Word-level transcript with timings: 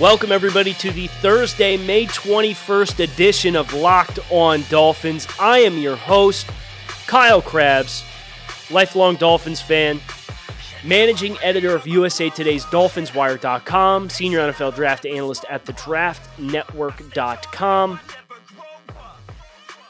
Welcome, 0.00 0.30
everybody, 0.30 0.74
to 0.74 0.90
the 0.90 1.06
Thursday, 1.06 1.78
May 1.78 2.04
21st 2.04 3.02
edition 3.02 3.56
of 3.56 3.72
Locked 3.72 4.18
On 4.30 4.62
Dolphins. 4.68 5.26
I 5.40 5.60
am 5.60 5.78
your 5.78 5.96
host, 5.96 6.46
Kyle 7.06 7.40
Crabbs, 7.40 8.04
lifelong 8.70 9.16
Dolphins 9.16 9.62
fan, 9.62 9.98
managing 10.84 11.38
editor 11.42 11.74
of 11.74 11.86
USA 11.86 12.28
Today's 12.28 12.66
DolphinsWire.com, 12.66 14.10
senior 14.10 14.40
NFL 14.40 14.74
draft 14.74 15.06
analyst 15.06 15.46
at 15.48 15.64
thedraftnetwork.com, 15.64 18.00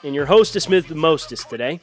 and 0.05 0.15
your 0.15 0.27
host 0.27 0.51
hostess, 0.51 0.65
Smith 0.65 0.87
the 0.87 0.95
Mostest 0.95 1.51
today. 1.51 1.81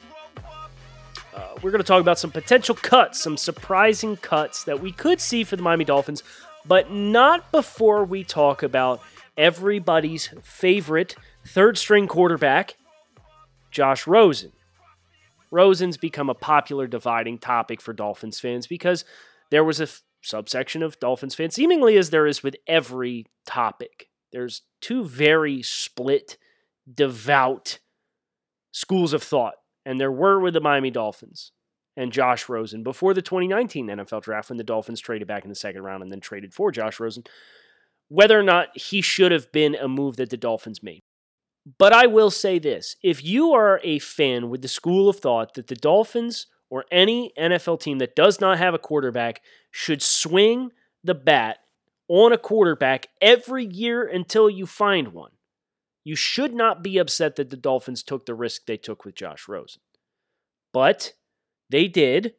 Uh, 1.34 1.48
we're 1.60 1.70
going 1.70 1.82
to 1.82 1.86
talk 1.86 2.00
about 2.00 2.18
some 2.18 2.30
potential 2.30 2.74
cuts, 2.74 3.22
some 3.22 3.36
surprising 3.36 4.16
cuts 4.16 4.64
that 4.64 4.80
we 4.80 4.92
could 4.92 5.20
see 5.20 5.44
for 5.44 5.56
the 5.56 5.62
Miami 5.62 5.84
Dolphins 5.84 6.22
but 6.66 6.90
not 6.90 7.50
before 7.52 8.04
we 8.04 8.24
talk 8.24 8.62
about 8.62 9.00
everybody's 9.36 10.28
favorite 10.42 11.16
third 11.46 11.76
string 11.76 12.06
quarterback, 12.06 12.76
Josh 13.70 14.06
Rosen. 14.06 14.52
Rosen's 15.50 15.96
become 15.96 16.30
a 16.30 16.34
popular 16.34 16.86
dividing 16.86 17.38
topic 17.38 17.80
for 17.80 17.92
Dolphins 17.92 18.40
fans 18.40 18.66
because 18.66 19.04
there 19.50 19.64
was 19.64 19.80
a 19.80 19.84
f- 19.84 20.02
subsection 20.22 20.82
of 20.82 20.98
Dolphins 20.98 21.34
fans, 21.34 21.54
seemingly 21.54 21.96
as 21.96 22.10
there 22.10 22.26
is 22.26 22.42
with 22.42 22.56
every 22.66 23.26
topic. 23.46 24.08
There's 24.32 24.62
two 24.80 25.04
very 25.04 25.62
split, 25.62 26.38
devout 26.92 27.78
schools 28.72 29.12
of 29.12 29.22
thought, 29.22 29.54
and 29.86 30.00
there 30.00 30.10
were 30.10 30.40
with 30.40 30.54
the 30.54 30.60
Miami 30.60 30.90
Dolphins 30.90 31.52
and 31.96 32.12
Josh 32.12 32.48
Rosen 32.48 32.82
before 32.82 33.14
the 33.14 33.22
2019 33.22 33.86
NFL 33.86 34.22
draft 34.22 34.48
when 34.48 34.58
the 34.58 34.64
Dolphins 34.64 35.00
traded 35.00 35.28
back 35.28 35.44
in 35.44 35.48
the 35.48 35.54
second 35.54 35.82
round 35.82 36.02
and 36.02 36.10
then 36.10 36.20
traded 36.20 36.52
for 36.52 36.70
Josh 36.70 36.98
Rosen, 36.98 37.24
whether 38.08 38.38
or 38.38 38.42
not 38.42 38.76
he 38.76 39.00
should 39.00 39.32
have 39.32 39.50
been 39.52 39.74
a 39.74 39.88
move 39.88 40.16
that 40.16 40.30
the 40.30 40.36
Dolphins 40.36 40.82
made. 40.82 41.02
But 41.78 41.92
I 41.92 42.06
will 42.06 42.30
say 42.30 42.58
this 42.58 42.96
if 43.02 43.24
you 43.24 43.52
are 43.52 43.80
a 43.82 43.98
fan 43.98 44.50
with 44.50 44.62
the 44.62 44.68
school 44.68 45.08
of 45.08 45.16
thought 45.16 45.54
that 45.54 45.68
the 45.68 45.76
Dolphins 45.76 46.46
or 46.68 46.84
any 46.90 47.32
NFL 47.38 47.80
team 47.80 47.98
that 47.98 48.16
does 48.16 48.40
not 48.40 48.58
have 48.58 48.74
a 48.74 48.78
quarterback 48.78 49.40
should 49.70 50.02
swing 50.02 50.70
the 51.02 51.14
bat 51.14 51.58
on 52.08 52.32
a 52.32 52.38
quarterback 52.38 53.08
every 53.20 53.64
year 53.64 54.06
until 54.06 54.50
you 54.50 54.66
find 54.66 55.08
one, 55.08 55.30
you 56.02 56.16
should 56.16 56.54
not 56.54 56.82
be 56.82 56.98
upset 56.98 57.36
that 57.36 57.50
the 57.50 57.56
Dolphins 57.56 58.02
took 58.02 58.26
the 58.26 58.34
risk 58.34 58.66
they 58.66 58.76
took 58.76 59.04
with 59.04 59.14
Josh 59.14 59.48
Rosen. 59.48 59.80
But 60.72 61.14
they 61.70 61.88
did. 61.88 62.34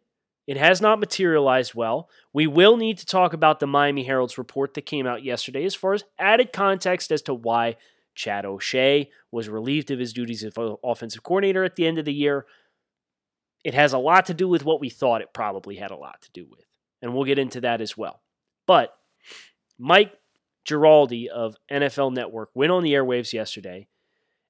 It 0.48 0.58
has 0.58 0.80
not 0.80 1.00
materialized 1.00 1.74
well. 1.74 2.10
We 2.32 2.46
will 2.46 2.78
need 2.78 3.00
to 3.00 3.06
talk 3.06 3.34
about 3.34 3.60
the 3.60 3.68
Miami 3.68 4.04
Herald's 4.04 4.38
report 4.38 4.76
that 4.76 4.86
came 4.86 5.08
out 5.08 5.24
yesterday 5.24 5.66
as 5.66 5.74
far 5.74 5.94
as 5.94 6.04
added 6.20 6.54
context 6.54 7.12
as 7.12 7.24
to 7.24 7.34
why 7.34 7.78
Chad 8.14 8.46
O'Shea 8.46 9.10
was 9.32 9.50
relieved 9.50 9.92
of 9.92 10.00
his 10.00 10.14
duties 10.14 10.44
as 10.44 10.54
offensive 10.84 11.24
coordinator 11.24 11.64
at 11.64 11.76
the 11.76 11.88
end 11.88 11.98
of 11.98 12.06
the 12.06 12.14
year. 12.14 12.46
It 13.64 13.74
has 13.74 13.94
a 13.94 13.98
lot 13.98 14.28
to 14.28 14.36
do 14.36 14.48
with 14.48 14.64
what 14.64 14.80
we 14.80 14.90
thought 14.90 15.22
it 15.22 15.34
probably 15.34 15.76
had 15.76 15.92
a 15.92 15.98
lot 15.98 16.22
to 16.22 16.32
do 16.32 16.46
with. 16.50 16.66
And 17.02 17.14
we'll 17.14 17.26
get 17.26 17.40
into 17.40 17.62
that 17.62 17.82
as 17.82 17.98
well. 17.98 18.22
But 18.68 18.96
Mike 19.80 20.14
Giardi 20.66 21.28
of 21.28 21.56
NFL 21.72 22.14
Network 22.14 22.52
went 22.54 22.72
on 22.72 22.84
the 22.84 22.94
airwaves 22.94 23.34
yesterday 23.34 23.88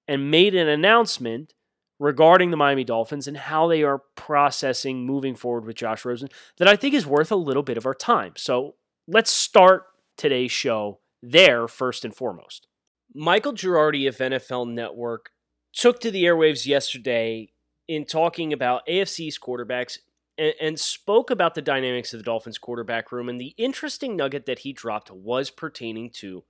and 0.07 0.29
made 0.31 0.55
an 0.55 0.67
announcement 0.67 1.53
regarding 1.99 2.51
the 2.51 2.57
Miami 2.57 2.83
Dolphins 2.83 3.27
and 3.27 3.37
how 3.37 3.67
they 3.67 3.83
are 3.83 4.01
processing 4.15 5.05
moving 5.05 5.35
forward 5.35 5.65
with 5.65 5.77
Josh 5.77 6.03
Rosen 6.03 6.29
that 6.57 6.67
I 6.67 6.75
think 6.75 6.93
is 6.93 7.05
worth 7.05 7.31
a 7.31 7.37
little 7.37 7.63
bit 7.63 7.77
of 7.77 7.85
our 7.85 7.93
time. 7.93 8.33
So 8.35 8.75
let's 9.07 9.31
start 9.31 9.85
today's 10.17 10.51
show 10.51 10.99
there 11.21 11.67
first 11.67 12.05
and 12.05 12.15
foremost. 12.15 12.67
Michael 13.13 13.53
Giardi 13.53 14.07
of 14.07 14.17
NFL 14.17 14.71
Network 14.73 15.31
took 15.73 15.99
to 16.01 16.11
the 16.11 16.25
airwaves 16.25 16.65
yesterday 16.65 17.51
in 17.87 18.05
talking 18.05 18.51
about 18.51 18.85
AFC's 18.87 19.39
quarterbacks 19.39 19.99
and, 20.37 20.53
and, 20.59 20.79
spoke 20.79 21.29
about 21.29 21.55
the 21.55 21.61
dynamics 21.61 22.13
of 22.13 22.19
the 22.19 22.23
Dolphins 22.23 22.57
quarterback 22.57 23.11
room. 23.11 23.29
And 23.29 23.39
the 23.39 23.53
interesting 23.57 24.17
nugget 24.17 24.47
that 24.47 24.59
he 24.59 24.73
dropped 24.73 25.11
was 25.11 25.49
pertaining 25.49 26.09
to 26.15 26.43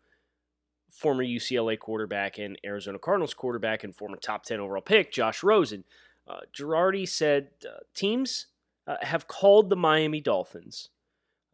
former 0.96 1.24
UCLA 1.24 1.78
quarterback 1.78 2.38
and 2.38 2.58
Arizona 2.66 2.98
Cardinals 2.98 3.34
quarterback 3.34 3.84
and 3.84 3.94
former 3.94 4.18
top 4.18 4.46
10 4.46 4.60
overall 4.60 4.82
pick, 4.82 5.12
Josh 5.12 5.44
Rosen. 5.44 5.84
Uh, 6.28 6.40
Giardi 6.54 7.08
said 7.08 7.50
uh, 7.68 7.80
teams 7.94 8.48
uh, 8.88 8.96
have 9.02 9.28
called 9.28 9.70
the 9.70 9.76
Miami 9.76 10.22
Dolphins 10.22 10.90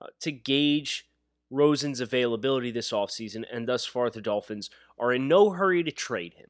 uh, 0.01 0.07
to 0.19 0.31
gauge 0.31 1.07
Rosen's 1.49 1.99
availability 1.99 2.71
this 2.71 2.91
offseason, 2.91 3.43
and 3.51 3.67
thus 3.67 3.85
far 3.85 4.09
the 4.09 4.21
Dolphins 4.21 4.69
are 4.97 5.11
in 5.11 5.27
no 5.27 5.49
hurry 5.49 5.83
to 5.83 5.91
trade 5.91 6.35
him. 6.35 6.47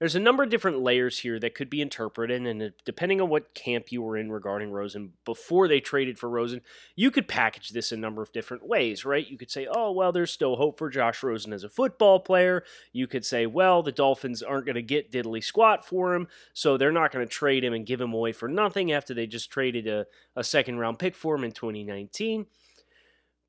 There's 0.00 0.16
a 0.16 0.20
number 0.20 0.42
of 0.42 0.50
different 0.50 0.80
layers 0.80 1.20
here 1.20 1.38
that 1.38 1.54
could 1.54 1.70
be 1.70 1.80
interpreted, 1.80 2.44
and 2.44 2.72
depending 2.84 3.20
on 3.20 3.28
what 3.28 3.54
camp 3.54 3.92
you 3.92 4.02
were 4.02 4.16
in 4.16 4.32
regarding 4.32 4.72
Rosen 4.72 5.12
before 5.24 5.68
they 5.68 5.78
traded 5.78 6.18
for 6.18 6.28
Rosen, 6.28 6.62
you 6.96 7.12
could 7.12 7.28
package 7.28 7.70
this 7.70 7.92
a 7.92 7.96
number 7.96 8.20
of 8.20 8.32
different 8.32 8.66
ways, 8.66 9.04
right? 9.04 9.26
You 9.26 9.38
could 9.38 9.52
say, 9.52 9.68
oh, 9.70 9.92
well, 9.92 10.10
there's 10.10 10.32
still 10.32 10.56
hope 10.56 10.78
for 10.78 10.90
Josh 10.90 11.22
Rosen 11.22 11.52
as 11.52 11.62
a 11.62 11.68
football 11.68 12.18
player. 12.18 12.64
You 12.92 13.06
could 13.06 13.24
say, 13.24 13.46
well, 13.46 13.84
the 13.84 13.92
Dolphins 13.92 14.42
aren't 14.42 14.66
going 14.66 14.74
to 14.74 14.82
get 14.82 15.12
diddly 15.12 15.42
squat 15.42 15.86
for 15.86 16.12
him, 16.12 16.26
so 16.52 16.76
they're 16.76 16.90
not 16.90 17.12
going 17.12 17.24
to 17.24 17.32
trade 17.32 17.62
him 17.62 17.72
and 17.72 17.86
give 17.86 18.00
him 18.00 18.12
away 18.12 18.32
for 18.32 18.48
nothing 18.48 18.90
after 18.90 19.14
they 19.14 19.28
just 19.28 19.50
traded 19.50 19.86
a, 19.86 20.06
a 20.34 20.42
second 20.42 20.78
round 20.78 20.98
pick 20.98 21.14
for 21.14 21.36
him 21.36 21.44
in 21.44 21.52
2019. 21.52 22.46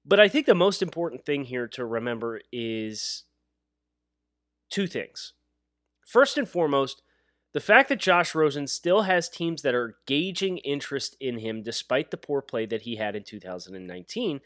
But 0.06 0.20
I 0.20 0.28
think 0.28 0.46
the 0.46 0.54
most 0.54 0.84
important 0.84 1.26
thing 1.26 1.46
here 1.46 1.68
to 1.70 1.84
remember 1.84 2.40
is 2.52 3.24
two 4.70 4.86
things. 4.86 5.34
First 6.06 6.38
and 6.38 6.48
foremost, 6.48 7.02
the 7.54 7.60
fact 7.60 7.90
that 7.90 8.00
Josh 8.00 8.36
Rosen 8.36 8.68
still 8.68 9.04
has 9.04 9.28
teams 9.28 9.64
that 9.64 9.74
are 9.74 9.98
gauging 10.06 10.60
interest 10.60 11.18
in 11.20 11.40
him 11.40 11.64
despite 11.64 12.12
the 12.12 12.18
poor 12.18 12.42
play 12.42 12.66
that 12.68 12.84
he 12.84 12.98
had 12.98 13.16
in 13.16 13.24
2019 13.24 14.40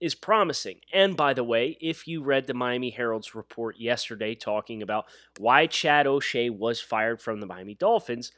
is 0.00 0.14
promising. 0.14 0.80
And 0.92 1.16
by 1.16 1.34
the 1.34 1.44
way, 1.44 1.76
if 1.80 2.06
you 2.06 2.22
read 2.22 2.46
the 2.46 2.54
Miami 2.54 2.90
Herald's 2.90 3.34
report 3.34 3.78
yesterday 3.78 4.34
talking 4.34 4.82
about 4.82 5.06
why 5.38 5.66
Chad 5.66 6.06
O'Shea 6.06 6.48
was 6.48 6.80
fired 6.80 7.20
from 7.20 7.40
the 7.40 7.46
Miami 7.46 7.74
Dolphins, 7.74 8.32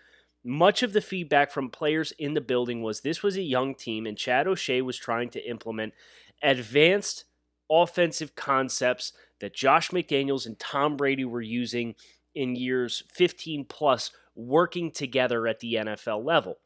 much 0.45 0.83
of 0.83 0.93
the 0.93 1.01
feedback 1.01 1.53
from 1.53 1.71
players 1.71 2.13
in 2.19 2.35
the 2.35 2.41
building 2.41 2.83
was 2.83 3.01
this 3.01 3.23
was 3.23 3.37
a 3.37 3.43
young 3.43 3.75
team 3.75 4.07
and 4.07 4.19
Chad 4.19 4.47
O'Shea 4.47 4.83
was 4.83 4.97
trying 4.97 5.31
to 5.31 5.49
implement 5.49 5.95
advanced 6.43 7.25
offensive 7.71 8.35
concepts 8.35 9.13
that 9.41 9.55
Josh 9.55 9.91
McDaniels 9.91 10.47
and 10.47 10.59
Tom 10.59 10.97
Brady 10.97 11.25
were 11.25 11.43
using 11.43 11.95
in 12.35 12.57
years 12.57 13.03
15 13.13 13.65
plus 13.67 14.11
working 14.35 14.91
together 14.91 15.47
at 15.47 15.61
the 15.61 15.75
NFL 15.75 16.25
level. 16.25 16.59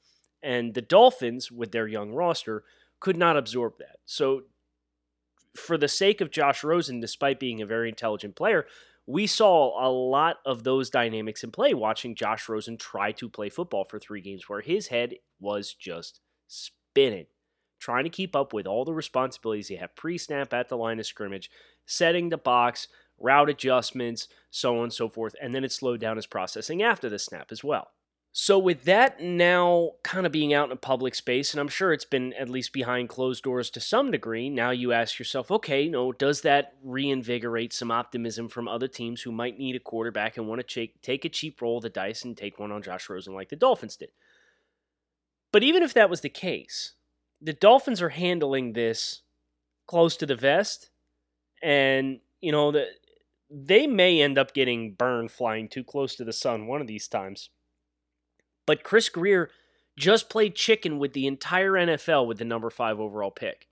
And 0.42 0.74
the 0.74 0.82
Dolphins, 0.82 1.50
with 1.50 1.72
their 1.72 1.88
young 1.88 2.12
roster, 2.12 2.64
could 3.00 3.16
not 3.16 3.36
absorb 3.36 3.78
that. 3.78 3.98
So, 4.04 4.42
for 5.56 5.78
the 5.78 5.88
sake 5.88 6.20
of 6.20 6.30
Josh 6.30 6.62
Rosen, 6.62 7.00
despite 7.00 7.40
being 7.40 7.62
a 7.62 7.66
very 7.66 7.88
intelligent 7.88 8.36
player, 8.36 8.66
we 9.06 9.26
saw 9.26 9.86
a 9.86 9.88
lot 9.88 10.36
of 10.44 10.64
those 10.64 10.90
dynamics 10.90 11.44
in 11.44 11.50
play 11.50 11.72
watching 11.72 12.14
Josh 12.14 12.48
Rosen 12.48 12.76
try 12.76 13.12
to 13.12 13.28
play 13.28 13.48
football 13.48 13.84
for 13.84 13.98
three 13.98 14.20
games 14.20 14.48
where 14.48 14.60
his 14.60 14.88
head 14.88 15.14
was 15.40 15.72
just 15.72 16.20
spinning, 16.48 17.26
trying 17.78 18.04
to 18.04 18.10
keep 18.10 18.34
up 18.34 18.52
with 18.52 18.66
all 18.66 18.84
the 18.84 18.92
responsibilities 18.92 19.68
he 19.68 19.76
had 19.76 19.94
pre 19.94 20.18
snap 20.18 20.52
at 20.52 20.68
the 20.68 20.76
line 20.76 20.98
of 20.98 21.06
scrimmage, 21.06 21.50
setting 21.86 22.28
the 22.28 22.36
box, 22.36 22.88
route 23.18 23.50
adjustments, 23.50 24.28
so 24.50 24.78
on 24.78 24.84
and 24.84 24.92
so 24.92 25.08
forth, 25.08 25.34
and 25.40 25.54
then 25.54 25.64
it 25.64 25.72
slowed 25.72 26.00
down 26.00 26.16
his 26.16 26.26
processing 26.26 26.82
after 26.82 27.08
the 27.08 27.18
snap 27.18 27.50
as 27.50 27.64
well. 27.64 27.88
So, 28.38 28.58
with 28.58 28.84
that 28.84 29.18
now 29.18 29.92
kind 30.02 30.26
of 30.26 30.32
being 30.32 30.52
out 30.52 30.68
in 30.68 30.72
a 30.72 30.76
public 30.76 31.14
space, 31.14 31.54
and 31.54 31.60
I'm 31.60 31.68
sure 31.68 31.94
it's 31.94 32.04
been 32.04 32.34
at 32.34 32.50
least 32.50 32.74
behind 32.74 33.08
closed 33.08 33.42
doors 33.42 33.70
to 33.70 33.80
some 33.80 34.10
degree, 34.10 34.50
now 34.50 34.72
you 34.72 34.92
ask 34.92 35.18
yourself, 35.18 35.50
okay, 35.50 35.84
you 35.84 35.90
know, 35.90 36.12
does 36.12 36.42
that 36.42 36.74
reinvigorate 36.84 37.72
some 37.72 37.90
optimism 37.90 38.50
from 38.50 38.68
other 38.68 38.88
teams 38.88 39.22
who 39.22 39.32
might 39.32 39.58
need 39.58 39.74
a 39.74 39.80
quarterback 39.80 40.36
and 40.36 40.46
want 40.46 40.68
to 40.68 40.88
take 41.00 41.24
a 41.24 41.30
cheap 41.30 41.62
roll 41.62 41.78
of 41.78 41.84
the 41.84 41.88
dice 41.88 42.24
and 42.24 42.36
take 42.36 42.58
one 42.58 42.70
on 42.70 42.82
Josh 42.82 43.08
Rosen 43.08 43.32
like 43.32 43.48
the 43.48 43.56
Dolphins 43.56 43.96
did? 43.96 44.10
But 45.50 45.62
even 45.62 45.82
if 45.82 45.94
that 45.94 46.10
was 46.10 46.20
the 46.20 46.28
case, 46.28 46.92
the 47.40 47.54
Dolphins 47.54 48.02
are 48.02 48.10
handling 48.10 48.74
this 48.74 49.22
close 49.86 50.14
to 50.18 50.26
the 50.26 50.36
vest, 50.36 50.90
and, 51.62 52.20
you 52.42 52.52
know, 52.52 52.70
the 52.70 52.88
they 53.50 53.86
may 53.86 54.20
end 54.20 54.38
up 54.38 54.54
getting 54.54 54.94
burned 54.94 55.30
flying 55.30 55.68
too 55.68 55.84
close 55.84 56.14
to 56.16 56.24
the 56.24 56.32
sun 56.32 56.66
one 56.66 56.80
of 56.80 56.86
these 56.86 57.08
times. 57.08 57.50
But 58.66 58.82
Chris 58.82 59.08
Grier 59.08 59.50
just 59.96 60.28
played 60.28 60.54
chicken 60.54 60.98
with 60.98 61.12
the 61.12 61.26
entire 61.26 61.72
NFL 61.72 62.26
with 62.26 62.38
the 62.38 62.44
number 62.44 62.70
five 62.70 63.00
overall 63.00 63.30
pick 63.30 63.68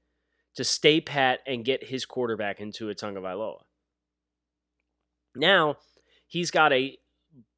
to 0.57 0.65
stay 0.65 1.01
pat 1.01 1.41
and 1.47 1.65
get 1.65 1.85
his 1.85 2.07
quarterback 2.07 2.61
in 2.61 2.73
Tua 2.73 2.95
Tagovailoa. 2.95 3.63
Now 5.35 5.77
he's 6.27 6.51
got 6.51 6.73
a 6.73 6.97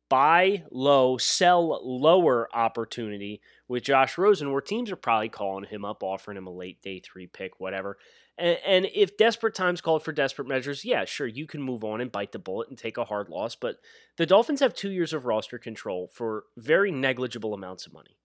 buy 0.08 0.64
low, 0.70 1.18
sell 1.18 1.80
lower 1.84 2.48
opportunity 2.54 3.40
with 3.68 3.82
Josh 3.82 4.16
Rosen, 4.16 4.52
where 4.52 4.60
teams 4.60 4.90
are 4.90 4.96
probably 4.96 5.28
calling 5.28 5.64
him 5.64 5.84
up, 5.84 6.02
offering 6.02 6.38
him 6.38 6.46
a 6.46 6.52
late 6.52 6.80
day 6.82 7.00
three 7.00 7.26
pick, 7.26 7.60
whatever. 7.60 7.98
And, 8.38 8.58
and 8.66 8.88
if 8.94 9.16
desperate 9.16 9.54
times 9.54 9.80
called 9.80 10.02
for 10.02 10.12
desperate 10.12 10.48
measures, 10.48 10.84
yeah, 10.84 11.04
sure, 11.04 11.26
you 11.26 11.46
can 11.46 11.62
move 11.62 11.84
on 11.84 12.00
and 12.00 12.12
bite 12.12 12.32
the 12.32 12.38
bullet 12.38 12.68
and 12.68 12.76
take 12.76 12.96
a 12.96 13.04
hard 13.04 13.28
loss. 13.28 13.56
But 13.56 13.76
the 14.16 14.26
Dolphins 14.26 14.60
have 14.60 14.74
two 14.74 14.90
years 14.90 15.12
of 15.12 15.24
roster 15.24 15.58
control 15.58 16.10
for 16.12 16.44
very 16.56 16.90
negligible 16.90 17.54
amounts 17.54 17.86
of 17.86 17.92
money. 17.92 18.18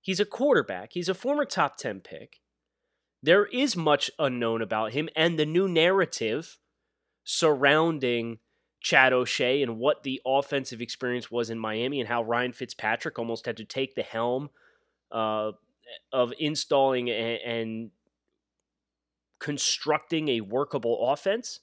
He's 0.00 0.20
a 0.20 0.26
quarterback, 0.26 0.92
he's 0.92 1.08
a 1.08 1.14
former 1.14 1.44
top 1.46 1.76
10 1.76 2.00
pick. 2.00 2.40
There 3.22 3.46
is 3.46 3.74
much 3.74 4.10
unknown 4.18 4.60
about 4.60 4.92
him 4.92 5.08
and 5.16 5.38
the 5.38 5.46
new 5.46 5.66
narrative 5.66 6.58
surrounding 7.24 8.38
Chad 8.82 9.14
O'Shea 9.14 9.62
and 9.62 9.78
what 9.78 10.02
the 10.02 10.20
offensive 10.26 10.82
experience 10.82 11.30
was 11.30 11.48
in 11.48 11.58
Miami 11.58 12.00
and 12.00 12.08
how 12.08 12.22
Ryan 12.22 12.52
Fitzpatrick 12.52 13.18
almost 13.18 13.46
had 13.46 13.56
to 13.56 13.64
take 13.64 13.94
the 13.94 14.02
helm 14.02 14.50
uh, 15.10 15.52
of 16.12 16.34
installing 16.38 17.08
and, 17.08 17.40
and 17.40 17.90
constructing 19.44 20.30
a 20.30 20.40
workable 20.40 21.10
offense 21.10 21.60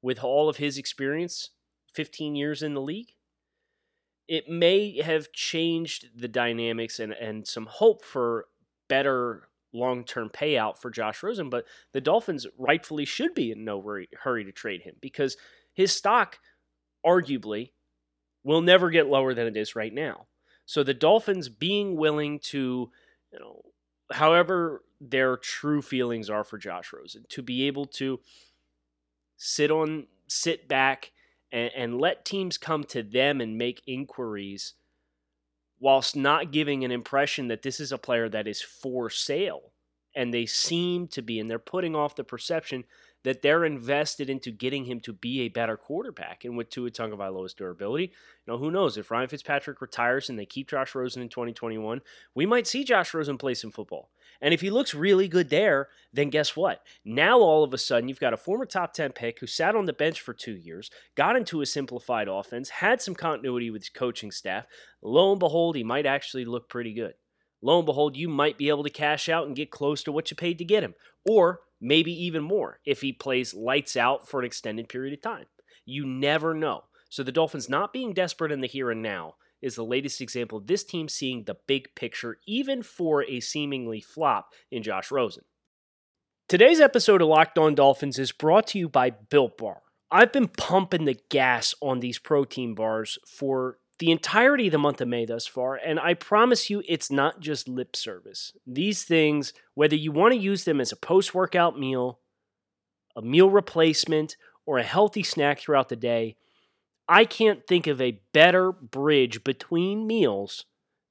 with 0.00 0.24
all 0.24 0.48
of 0.48 0.56
his 0.56 0.78
experience 0.78 1.50
15 1.92 2.34
years 2.34 2.62
in 2.62 2.72
the 2.72 2.80
league. 2.80 3.10
It 4.28 4.48
may 4.48 4.98
have 5.02 5.30
changed 5.30 6.06
the 6.16 6.26
dynamics 6.26 6.98
and, 6.98 7.12
and 7.12 7.46
some 7.46 7.66
hope 7.66 8.02
for 8.02 8.46
better 8.88 9.50
long 9.74 10.04
term 10.04 10.30
payout 10.30 10.78
for 10.78 10.90
Josh 10.90 11.22
Rosen, 11.22 11.50
but 11.50 11.66
the 11.92 12.00
Dolphins 12.00 12.46
rightfully 12.56 13.04
should 13.04 13.34
be 13.34 13.52
in 13.52 13.62
no 13.62 13.78
hurry 14.22 14.44
to 14.46 14.52
trade 14.52 14.80
him 14.80 14.94
because 15.02 15.36
his 15.74 15.92
stock, 15.92 16.38
arguably, 17.04 17.72
will 18.42 18.62
never 18.62 18.88
get 18.88 19.06
lower 19.06 19.34
than 19.34 19.46
it 19.46 19.56
is 19.58 19.76
right 19.76 19.92
now. 19.92 20.28
So 20.64 20.82
the 20.82 20.94
Dolphins 20.94 21.50
being 21.50 21.94
willing 21.94 22.38
to, 22.44 22.90
you 23.30 23.38
know, 23.38 23.60
however 24.12 24.82
their 25.00 25.36
true 25.36 25.82
feelings 25.82 26.30
are 26.30 26.44
for 26.44 26.58
Josh 26.58 26.92
Rosen, 26.92 27.24
to 27.30 27.42
be 27.42 27.66
able 27.66 27.86
to 27.86 28.20
sit 29.36 29.70
on, 29.70 30.06
sit 30.28 30.68
back, 30.68 31.12
and, 31.50 31.70
and 31.76 32.00
let 32.00 32.24
teams 32.24 32.56
come 32.58 32.84
to 32.84 33.02
them 33.02 33.40
and 33.40 33.58
make 33.58 33.82
inquiries 33.86 34.74
whilst 35.80 36.14
not 36.14 36.52
giving 36.52 36.84
an 36.84 36.92
impression 36.92 37.48
that 37.48 37.62
this 37.62 37.80
is 37.80 37.90
a 37.90 37.98
player 37.98 38.28
that 38.28 38.46
is 38.46 38.62
for 38.62 39.10
sale. 39.10 39.72
And 40.14 40.32
they 40.32 40.46
seem 40.46 41.08
to 41.08 41.22
be, 41.22 41.40
and 41.40 41.50
they're 41.50 41.58
putting 41.58 41.96
off 41.96 42.14
the 42.14 42.22
perception 42.22 42.84
that 43.24 43.42
they're 43.42 43.64
invested 43.64 44.28
into 44.28 44.50
getting 44.50 44.84
him 44.84 45.00
to 45.00 45.12
be 45.12 45.40
a 45.40 45.48
better 45.48 45.76
quarterback. 45.76 46.44
And 46.44 46.56
with 46.56 46.70
Tua 46.70 46.90
Tagovailoa's 46.90 47.54
durability, 47.54 48.04
you 48.04 48.52
know, 48.52 48.58
who 48.58 48.70
knows? 48.70 48.96
If 48.96 49.10
Ryan 49.10 49.28
Fitzpatrick 49.28 49.80
retires 49.80 50.28
and 50.28 50.38
they 50.38 50.46
keep 50.46 50.68
Josh 50.68 50.94
Rosen 50.94 51.22
in 51.22 51.28
2021, 51.28 52.00
we 52.34 52.46
might 52.46 52.66
see 52.66 52.84
Josh 52.84 53.14
Rosen 53.14 53.38
play 53.38 53.54
some 53.54 53.70
football. 53.70 54.10
And 54.40 54.52
if 54.52 54.60
he 54.60 54.70
looks 54.70 54.92
really 54.92 55.28
good 55.28 55.50
there, 55.50 55.88
then 56.12 56.30
guess 56.30 56.56
what? 56.56 56.82
Now 57.04 57.38
all 57.38 57.62
of 57.62 57.72
a 57.72 57.78
sudden 57.78 58.08
you've 58.08 58.18
got 58.18 58.32
a 58.32 58.36
former 58.36 58.66
top 58.66 58.92
10 58.92 59.12
pick 59.12 59.38
who 59.38 59.46
sat 59.46 59.76
on 59.76 59.84
the 59.86 59.92
bench 59.92 60.20
for 60.20 60.34
two 60.34 60.56
years, 60.56 60.90
got 61.14 61.36
into 61.36 61.60
a 61.60 61.66
simplified 61.66 62.26
offense, 62.26 62.68
had 62.68 63.00
some 63.00 63.14
continuity 63.14 63.70
with 63.70 63.82
his 63.82 63.88
coaching 63.88 64.32
staff. 64.32 64.66
Lo 65.00 65.30
and 65.30 65.38
behold, 65.38 65.76
he 65.76 65.84
might 65.84 66.06
actually 66.06 66.44
look 66.44 66.68
pretty 66.68 66.92
good. 66.92 67.14
Lo 67.62 67.78
and 67.78 67.86
behold, 67.86 68.16
you 68.16 68.28
might 68.28 68.58
be 68.58 68.68
able 68.68 68.82
to 68.82 68.90
cash 68.90 69.28
out 69.28 69.46
and 69.46 69.54
get 69.54 69.70
close 69.70 70.02
to 70.02 70.10
what 70.10 70.30
you 70.30 70.36
paid 70.36 70.58
to 70.58 70.64
get 70.64 70.82
him. 70.82 70.94
Or 71.24 71.60
maybe 71.82 72.12
even 72.24 72.42
more 72.42 72.78
if 72.86 73.00
he 73.02 73.12
plays 73.12 73.52
lights 73.52 73.96
out 73.96 74.28
for 74.28 74.40
an 74.40 74.46
extended 74.46 74.88
period 74.88 75.12
of 75.12 75.20
time. 75.20 75.46
You 75.84 76.06
never 76.06 76.54
know. 76.54 76.84
So 77.10 77.22
the 77.22 77.32
Dolphins 77.32 77.68
not 77.68 77.92
being 77.92 78.14
desperate 78.14 78.52
in 78.52 78.60
the 78.60 78.68
here 78.68 78.90
and 78.90 79.02
now 79.02 79.34
is 79.60 79.74
the 79.74 79.84
latest 79.84 80.20
example 80.20 80.58
of 80.58 80.66
this 80.66 80.84
team 80.84 81.08
seeing 81.08 81.44
the 81.44 81.56
big 81.66 81.94
picture, 81.94 82.38
even 82.46 82.82
for 82.82 83.24
a 83.24 83.40
seemingly 83.40 84.00
flop 84.00 84.52
in 84.70 84.82
Josh 84.82 85.10
Rosen. 85.10 85.44
Today's 86.48 86.80
episode 86.80 87.20
of 87.20 87.28
Locked 87.28 87.58
On 87.58 87.74
Dolphins 87.74 88.18
is 88.18 88.32
brought 88.32 88.66
to 88.68 88.78
you 88.78 88.88
by 88.88 89.10
Built 89.10 89.58
Bar. 89.58 89.82
I've 90.10 90.32
been 90.32 90.48
pumping 90.48 91.06
the 91.06 91.18
gas 91.30 91.74
on 91.80 92.00
these 92.00 92.18
protein 92.18 92.74
bars 92.74 93.18
for 93.26 93.78
the 94.02 94.10
entirety 94.10 94.66
of 94.66 94.72
the 94.72 94.78
month 94.78 95.00
of 95.00 95.06
May 95.06 95.24
thus 95.24 95.46
far, 95.46 95.76
and 95.76 96.00
I 96.00 96.14
promise 96.14 96.68
you 96.68 96.82
it's 96.88 97.08
not 97.08 97.38
just 97.38 97.68
lip 97.68 97.94
service. 97.94 98.52
These 98.66 99.04
things, 99.04 99.52
whether 99.74 99.94
you 99.94 100.10
want 100.10 100.34
to 100.34 100.40
use 100.40 100.64
them 100.64 100.80
as 100.80 100.90
a 100.90 100.96
post 100.96 101.36
workout 101.36 101.78
meal, 101.78 102.18
a 103.14 103.22
meal 103.22 103.48
replacement, 103.48 104.36
or 104.66 104.78
a 104.78 104.82
healthy 104.82 105.22
snack 105.22 105.60
throughout 105.60 105.88
the 105.88 105.94
day, 105.94 106.34
I 107.08 107.24
can't 107.24 107.64
think 107.64 107.86
of 107.86 108.00
a 108.00 108.20
better 108.32 108.72
bridge 108.72 109.44
between 109.44 110.08
meals 110.08 110.64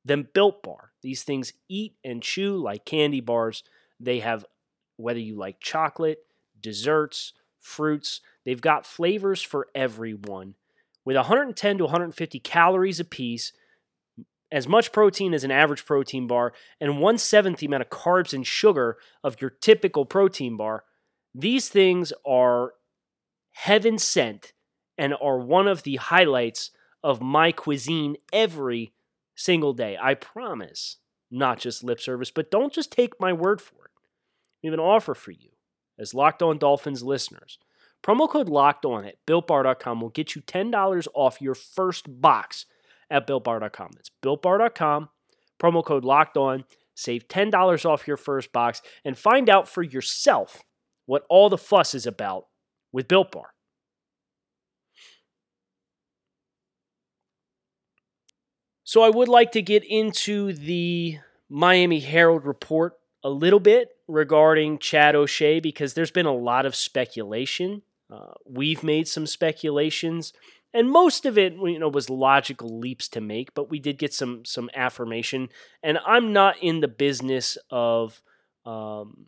than 0.04 0.28
Built 0.34 0.62
Bar. 0.62 0.92
These 1.02 1.24
things 1.24 1.54
eat 1.70 1.96
and 2.04 2.22
chew 2.22 2.58
like 2.58 2.84
candy 2.84 3.22
bars. 3.22 3.64
They 4.02 4.20
have, 4.20 4.46
whether 4.98 5.18
you 5.18 5.38
like 5.38 5.62
chocolate, 5.62 6.26
desserts, 6.60 7.32
fruits, 7.58 8.20
they've 8.44 8.60
got 8.60 8.86
flavors 8.86 9.42
for 9.42 9.68
everyone 9.74 10.56
with 11.06 11.16
110 11.16 11.78
to 11.78 11.84
150 11.86 12.40
calories 12.40 13.00
apiece, 13.00 13.54
as 14.52 14.68
much 14.68 14.92
protein 14.92 15.34
as 15.34 15.44
an 15.44 15.52
average 15.52 15.86
protein 15.86 16.28
bar, 16.28 16.54
and 16.80 17.00
one 17.00 17.18
seventh 17.18 17.60
the 17.60 17.66
amount 17.66 17.82
of 17.82 17.90
carbs 17.90 18.34
and 18.34 18.46
sugar 18.46 18.98
of 19.24 19.42
your 19.42 19.50
typical 19.50 20.06
protein 20.06 20.58
bar. 20.58 20.84
These 21.34 21.70
things 21.70 22.12
are 22.26 22.74
heaven 23.54 23.98
sent 23.98 24.54
and 24.98 25.16
are 25.22 25.40
one 25.40 25.68
of 25.68 25.84
the 25.84 25.96
highlights 25.96 26.72
of 27.04 27.22
my 27.22 27.52
cuisine 27.52 28.18
every 28.32 28.94
single 29.36 29.74
day. 29.74 29.98
I 30.02 30.14
promise. 30.14 30.98
Not 31.34 31.60
just 31.60 31.84
lip 31.84 32.02
service, 32.02 32.30
but 32.30 32.52
don't 32.52 32.74
just 32.74 32.92
take 32.92 33.20
my 33.20 33.32
word 33.32 33.62
for 33.62 33.86
it. 33.86 33.92
We 34.62 34.68
have 34.68 34.74
an 34.74 34.82
offer 34.82 35.16
for 35.16 35.32
you 35.32 35.52
as 35.98 36.14
Locked 36.14 36.42
On 36.44 36.58
Dolphins 36.58 37.04
listeners. 37.04 37.58
Promo 38.04 38.28
code 38.28 38.50
locked 38.50 38.86
on 38.86 39.06
at 39.06 39.16
builtbar.com 39.28 40.02
will 40.02 40.10
get 40.10 40.36
you 40.36 40.42
$10 40.42 41.08
off 41.14 41.42
your 41.42 41.54
first 41.54 42.06
box 42.22 42.66
at 43.10 43.28
builtbar.com. 43.28 43.92
That's 43.94 44.10
builtbar.com. 44.24 45.10
Promo 45.62 45.86
code 45.86 46.04
locked 46.04 46.38
on. 46.38 46.66
Save 46.96 47.28
$10 47.28 47.86
off 47.86 48.08
your 48.08 48.18
first 48.18 48.52
box 48.52 48.82
and 49.06 49.18
find 49.18 49.50
out 49.50 49.68
for 49.68 49.84
yourself 49.84 50.64
what 51.06 51.26
all 51.30 51.50
the 51.50 51.58
fuss 51.58 51.94
is 51.94 52.06
about 52.06 52.48
with 52.92 53.08
Built 53.08 53.32
Bar. 53.32 53.54
So 58.84 59.04
I 59.04 59.10
would 59.10 59.30
like 59.30 59.54
to 59.54 59.62
get 59.62 59.86
into 59.86 60.52
the 60.52 61.20
Miami 61.50 62.02
Herald 62.02 62.46
report 62.46 62.98
a 63.24 63.30
little 63.30 63.60
bit 63.60 63.90
regarding 64.08 64.80
Chad 64.80 65.16
O'Shea 65.16 65.60
because 65.60 65.94
there's 65.94 66.12
been 66.12 66.26
a 66.26 66.36
lot 66.36 66.66
of 66.66 66.76
speculation 66.76 67.84
uh, 68.12 68.34
we've 68.46 68.84
made 68.84 69.08
some 69.08 69.26
speculations, 69.26 70.34
and 70.74 70.90
most 70.90 71.26
of 71.26 71.38
it, 71.38 71.54
you 71.54 71.80
know, 71.80 71.88
was 71.88 72.10
logical 72.10 72.80
leaps 72.80 73.08
to 73.10 73.22
make. 73.22 73.54
But 73.54 73.70
we 73.70 73.80
did 73.80 73.98
get 73.98 74.14
some 74.14 74.44
some 74.46 74.70
affirmation, 74.76 75.50
and 75.82 75.98
I'm 76.06 76.34
not 76.34 76.58
in 76.62 76.82
the 76.82 76.88
business 76.88 77.58
of 77.70 78.22
um, 78.66 79.28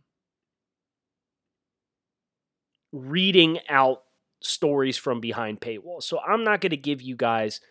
reading 2.92 3.60
out 3.70 4.04
stories 4.42 4.98
from 4.98 5.22
behind 5.22 5.62
paywalls. 5.62 6.04
So 6.04 6.20
I'm 6.20 6.44
not 6.44 6.60
going 6.60 6.72
to 6.72 6.78
give 6.78 7.02
you 7.02 7.16
guys 7.16 7.62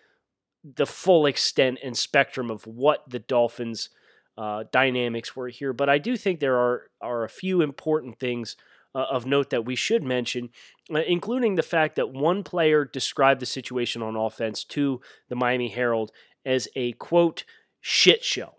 the 0.65 0.87
full 0.87 1.27
extent 1.27 1.79
and 1.83 1.97
spectrum 1.97 2.51
of 2.51 2.67
what 2.67 3.05
the 3.09 3.19
Dolphins' 3.19 3.91
uh, 4.39 4.65
dynamics 4.73 5.37
were 5.37 5.49
here, 5.49 5.75
but 5.75 5.91
I 5.91 5.99
do 5.99 6.17
think 6.17 6.41
there 6.41 6.57
are 6.57 6.85
are 7.03 7.25
a 7.25 7.29
few 7.29 7.61
important 7.61 8.19
things 8.19 8.57
uh, 8.95 9.07
of 9.11 9.27
note 9.27 9.51
that 9.51 9.65
we 9.65 9.77
should 9.77 10.03
mention, 10.03 10.51
uh, 10.95 11.01
including 11.07 11.55
the 11.55 11.63
fact 11.63 11.97
that 11.97 12.13
one 12.13 12.43
player 12.43 12.85
described 12.85 13.41
the 13.41 13.47
situation 13.47 14.03
on 14.03 14.17
offense 14.17 14.65
to 14.65 15.01
the 15.29 15.37
Miami 15.37 15.69
Herald 15.69 16.13
as 16.45 16.69
a 16.77 16.93
quote 16.93 17.45
shit 17.81 18.25
show, 18.25 18.57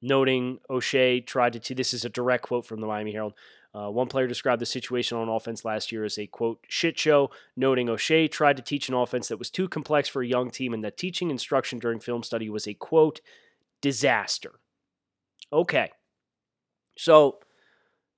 noting 0.00 0.58
O'Shea 0.70 1.20
tried 1.20 1.60
to. 1.60 1.74
This 1.74 1.94
is 1.94 2.04
a 2.04 2.10
direct 2.10 2.44
quote 2.44 2.66
from 2.66 2.80
the 2.80 2.86
Miami 2.86 3.12
Herald. 3.12 3.34
Uh, 3.74 3.88
one 3.88 4.06
player 4.06 4.26
described 4.26 4.60
the 4.60 4.66
situation 4.66 5.16
on 5.16 5.30
offense 5.30 5.64
last 5.64 5.90
year 5.90 6.04
as 6.04 6.18
a 6.18 6.26
quote 6.26 6.60
shit 6.68 6.98
show, 6.98 7.30
noting 7.56 7.88
O'Shea 7.88 8.28
tried 8.28 8.56
to 8.58 8.62
teach 8.62 8.88
an 8.88 8.94
offense 8.94 9.28
that 9.28 9.38
was 9.38 9.50
too 9.50 9.66
complex 9.66 10.08
for 10.08 10.20
a 10.20 10.26
young 10.26 10.50
team 10.50 10.74
and 10.74 10.84
that 10.84 10.98
teaching 10.98 11.30
instruction 11.30 11.78
during 11.78 11.98
film 11.98 12.22
study 12.22 12.50
was 12.50 12.68
a 12.68 12.74
quote 12.74 13.22
disaster. 13.80 14.60
Okay. 15.50 15.90
So 16.98 17.38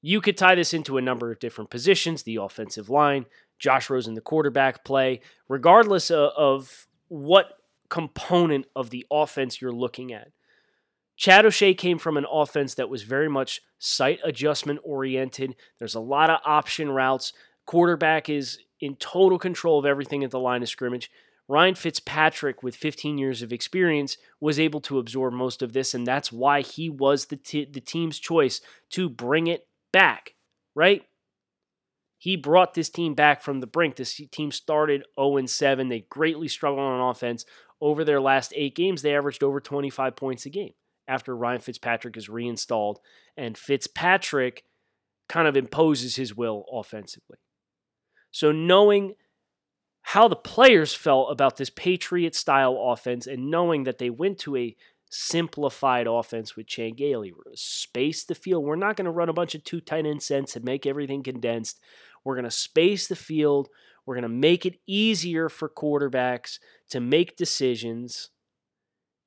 you 0.06 0.20
could 0.20 0.36
tie 0.36 0.54
this 0.54 0.74
into 0.74 0.98
a 0.98 1.02
number 1.02 1.32
of 1.32 1.38
different 1.38 1.70
positions 1.70 2.24
the 2.24 2.36
offensive 2.36 2.90
line, 2.90 3.24
Josh 3.58 3.88
Rosen, 3.88 4.12
the 4.12 4.20
quarterback 4.20 4.84
play, 4.84 5.22
regardless 5.48 6.10
of, 6.10 6.86
what 7.08 7.58
component 7.88 8.66
of 8.74 8.90
the 8.90 9.06
offense 9.10 9.60
you're 9.60 9.70
looking 9.70 10.12
at. 10.12 10.28
Chad 11.16 11.46
O'Shea 11.46 11.74
came 11.74 11.98
from 11.98 12.16
an 12.16 12.26
offense 12.30 12.74
that 12.74 12.88
was 12.88 13.02
very 13.02 13.28
much 13.28 13.60
sight 13.78 14.18
adjustment 14.24 14.80
oriented. 14.82 15.54
There's 15.78 15.94
a 15.94 16.00
lot 16.00 16.28
of 16.28 16.40
option 16.44 16.90
routes. 16.90 17.32
Quarterback 17.66 18.28
is 18.28 18.58
in 18.80 18.96
total 18.96 19.38
control 19.38 19.78
of 19.78 19.86
everything 19.86 20.24
at 20.24 20.30
the 20.30 20.40
line 20.40 20.62
of 20.62 20.68
scrimmage. 20.68 21.10
Ryan 21.46 21.74
Fitzpatrick, 21.74 22.62
with 22.62 22.74
15 22.74 23.16
years 23.16 23.42
of 23.42 23.52
experience, 23.52 24.16
was 24.40 24.58
able 24.58 24.80
to 24.82 24.98
absorb 24.98 25.34
most 25.34 25.62
of 25.62 25.72
this, 25.72 25.94
and 25.94 26.06
that's 26.06 26.32
why 26.32 26.62
he 26.62 26.90
was 26.90 27.26
the, 27.26 27.36
t- 27.36 27.68
the 27.70 27.80
team's 27.80 28.18
choice 28.18 28.60
to 28.90 29.08
bring 29.08 29.46
it 29.46 29.66
back, 29.94 30.34
right? 30.74 31.02
He 32.18 32.36
brought 32.36 32.74
this 32.74 32.90
team 32.90 33.14
back 33.14 33.42
from 33.42 33.60
the 33.60 33.66
brink. 33.66 33.96
This 33.96 34.20
team 34.32 34.50
started 34.50 35.04
0 35.18 35.46
7. 35.46 35.88
They 35.88 36.06
greatly 36.10 36.48
struggled 36.48 36.80
on 36.80 37.10
offense. 37.10 37.46
Over 37.80 38.04
their 38.04 38.20
last 38.20 38.52
eight 38.56 38.74
games, 38.74 39.02
they 39.02 39.14
averaged 39.14 39.42
over 39.42 39.60
25 39.60 40.16
points 40.16 40.46
a 40.46 40.50
game 40.50 40.72
after 41.06 41.36
Ryan 41.36 41.60
Fitzpatrick 41.60 42.16
is 42.16 42.28
reinstalled. 42.28 42.98
And 43.36 43.56
Fitzpatrick 43.56 44.64
kind 45.28 45.46
of 45.46 45.56
imposes 45.56 46.16
his 46.16 46.34
will 46.34 46.64
offensively. 46.72 47.38
So, 48.30 48.50
knowing 48.50 49.14
how 50.02 50.26
the 50.26 50.36
players 50.36 50.94
felt 50.94 51.30
about 51.30 51.56
this 51.56 51.70
Patriot 51.70 52.34
style 52.34 52.76
offense 52.80 53.26
and 53.26 53.50
knowing 53.50 53.84
that 53.84 53.98
they 53.98 54.10
went 54.10 54.38
to 54.40 54.56
a 54.56 54.76
simplified 55.10 56.06
offense 56.06 56.56
with 56.56 56.66
Chan 56.66 56.94
Gailey. 56.94 57.32
We're 57.32 57.44
going 57.44 57.56
to 57.56 57.62
space 57.62 58.24
the 58.24 58.34
field. 58.34 58.64
We're 58.64 58.76
not 58.76 58.96
going 58.96 59.04
to 59.04 59.10
run 59.10 59.28
a 59.28 59.34
bunch 59.34 59.54
of 59.54 59.64
two 59.64 59.80
tight 59.80 60.06
end 60.06 60.22
sets 60.22 60.56
and 60.56 60.64
make 60.64 60.86
everything 60.86 61.22
condensed. 61.22 61.80
We're 62.24 62.34
going 62.34 62.44
to 62.44 62.50
space 62.50 63.06
the 63.06 63.16
field. 63.16 63.68
We're 64.06 64.14
going 64.14 64.22
to 64.22 64.28
make 64.28 64.66
it 64.66 64.80
easier 64.86 65.48
for 65.48 65.68
quarterbacks 65.68 66.58
to 66.90 67.00
make 67.00 67.36
decisions. 67.36 68.30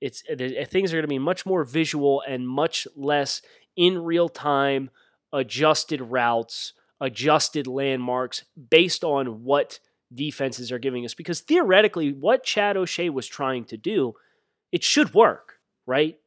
It's 0.01 0.22
things 0.22 0.93
are 0.93 0.98
going 0.98 1.03
to 1.03 1.07
be 1.07 1.19
much 1.19 1.46
more 1.46 1.63
visual 1.63 2.22
and 2.27 2.48
much 2.48 2.88
less 2.96 3.41
in 3.75 4.03
real 4.03 4.29
time 4.29 4.89
adjusted 5.34 6.01
routes, 6.01 6.74
adjusted 7.01 7.67
landmarks 7.67 8.43
based 8.69 9.03
on 9.03 9.43
what 9.43 9.79
defenses 10.13 10.72
are 10.72 10.79
giving 10.79 11.05
us. 11.05 11.13
Because 11.13 11.41
theoretically, 11.41 12.12
what 12.12 12.43
Chad 12.43 12.77
O'Shea 12.77 13.10
was 13.10 13.27
trying 13.27 13.65
to 13.65 13.77
do, 13.77 14.13
it 14.72 14.84
should 14.84 15.13
work, 15.13 15.56
right? 15.88 16.17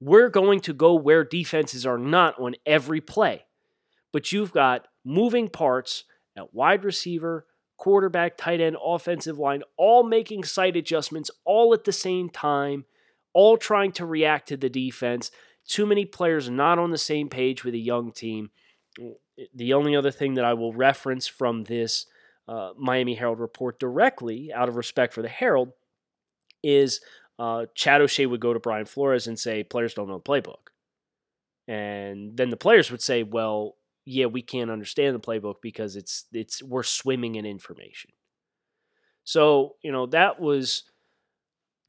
We're 0.00 0.30
going 0.30 0.60
to 0.60 0.72
go 0.72 0.94
where 0.94 1.24
defenses 1.24 1.84
are 1.84 1.98
not 1.98 2.38
on 2.40 2.54
every 2.64 3.02
play. 3.02 3.44
But 4.12 4.32
you've 4.32 4.52
got 4.52 4.86
moving 5.04 5.50
parts 5.50 6.04
at 6.36 6.54
wide 6.54 6.84
receiver, 6.84 7.46
quarterback, 7.76 8.38
tight 8.38 8.60
end, 8.60 8.76
offensive 8.82 9.38
line, 9.38 9.62
all 9.76 10.02
making 10.02 10.44
sight 10.44 10.76
adjustments 10.76 11.30
all 11.44 11.74
at 11.74 11.84
the 11.84 11.92
same 11.92 12.30
time, 12.30 12.84
all 13.34 13.58
trying 13.58 13.92
to 13.92 14.06
react 14.06 14.48
to 14.48 14.56
the 14.56 14.70
defense. 14.70 15.30
Too 15.66 15.84
many 15.84 16.04
players 16.04 16.48
not 16.48 16.78
on 16.78 16.90
the 16.90 16.98
same 16.98 17.28
page 17.28 17.64
with 17.64 17.74
a 17.74 17.78
young 17.78 18.12
team. 18.12 18.50
The 19.54 19.74
only 19.74 19.94
other 19.94 20.10
thing 20.10 20.34
that 20.34 20.44
I 20.44 20.54
will 20.54 20.72
reference 20.72 21.26
from 21.26 21.64
this 21.64 22.06
uh, 22.48 22.70
Miami 22.78 23.14
Herald 23.14 23.40
report 23.40 23.78
directly, 23.78 24.52
out 24.54 24.68
of 24.68 24.76
respect 24.76 25.12
for 25.12 25.20
the 25.20 25.28
Herald, 25.28 25.72
is 26.62 27.00
uh, 27.38 27.66
Chad 27.74 28.00
O'Shea 28.00 28.26
would 28.26 28.40
go 28.40 28.52
to 28.52 28.60
Brian 28.60 28.86
Flores 28.86 29.26
and 29.26 29.38
say, 29.38 29.62
players 29.62 29.94
don't 29.94 30.08
know 30.08 30.18
the 30.18 30.22
playbook. 30.22 30.70
And 31.68 32.36
then 32.36 32.50
the 32.50 32.56
players 32.56 32.90
would 32.90 33.02
say, 33.02 33.22
well, 33.22 33.76
yeah, 34.04 34.26
we 34.26 34.40
can't 34.40 34.70
understand 34.70 35.16
the 35.16 35.20
playbook 35.20 35.56
because 35.60 35.96
it's 35.96 36.26
it's 36.32 36.62
we're 36.62 36.84
swimming 36.84 37.34
in 37.34 37.44
information. 37.44 38.12
So, 39.24 39.74
you 39.82 39.90
know, 39.90 40.06
that 40.06 40.40
was 40.40 40.84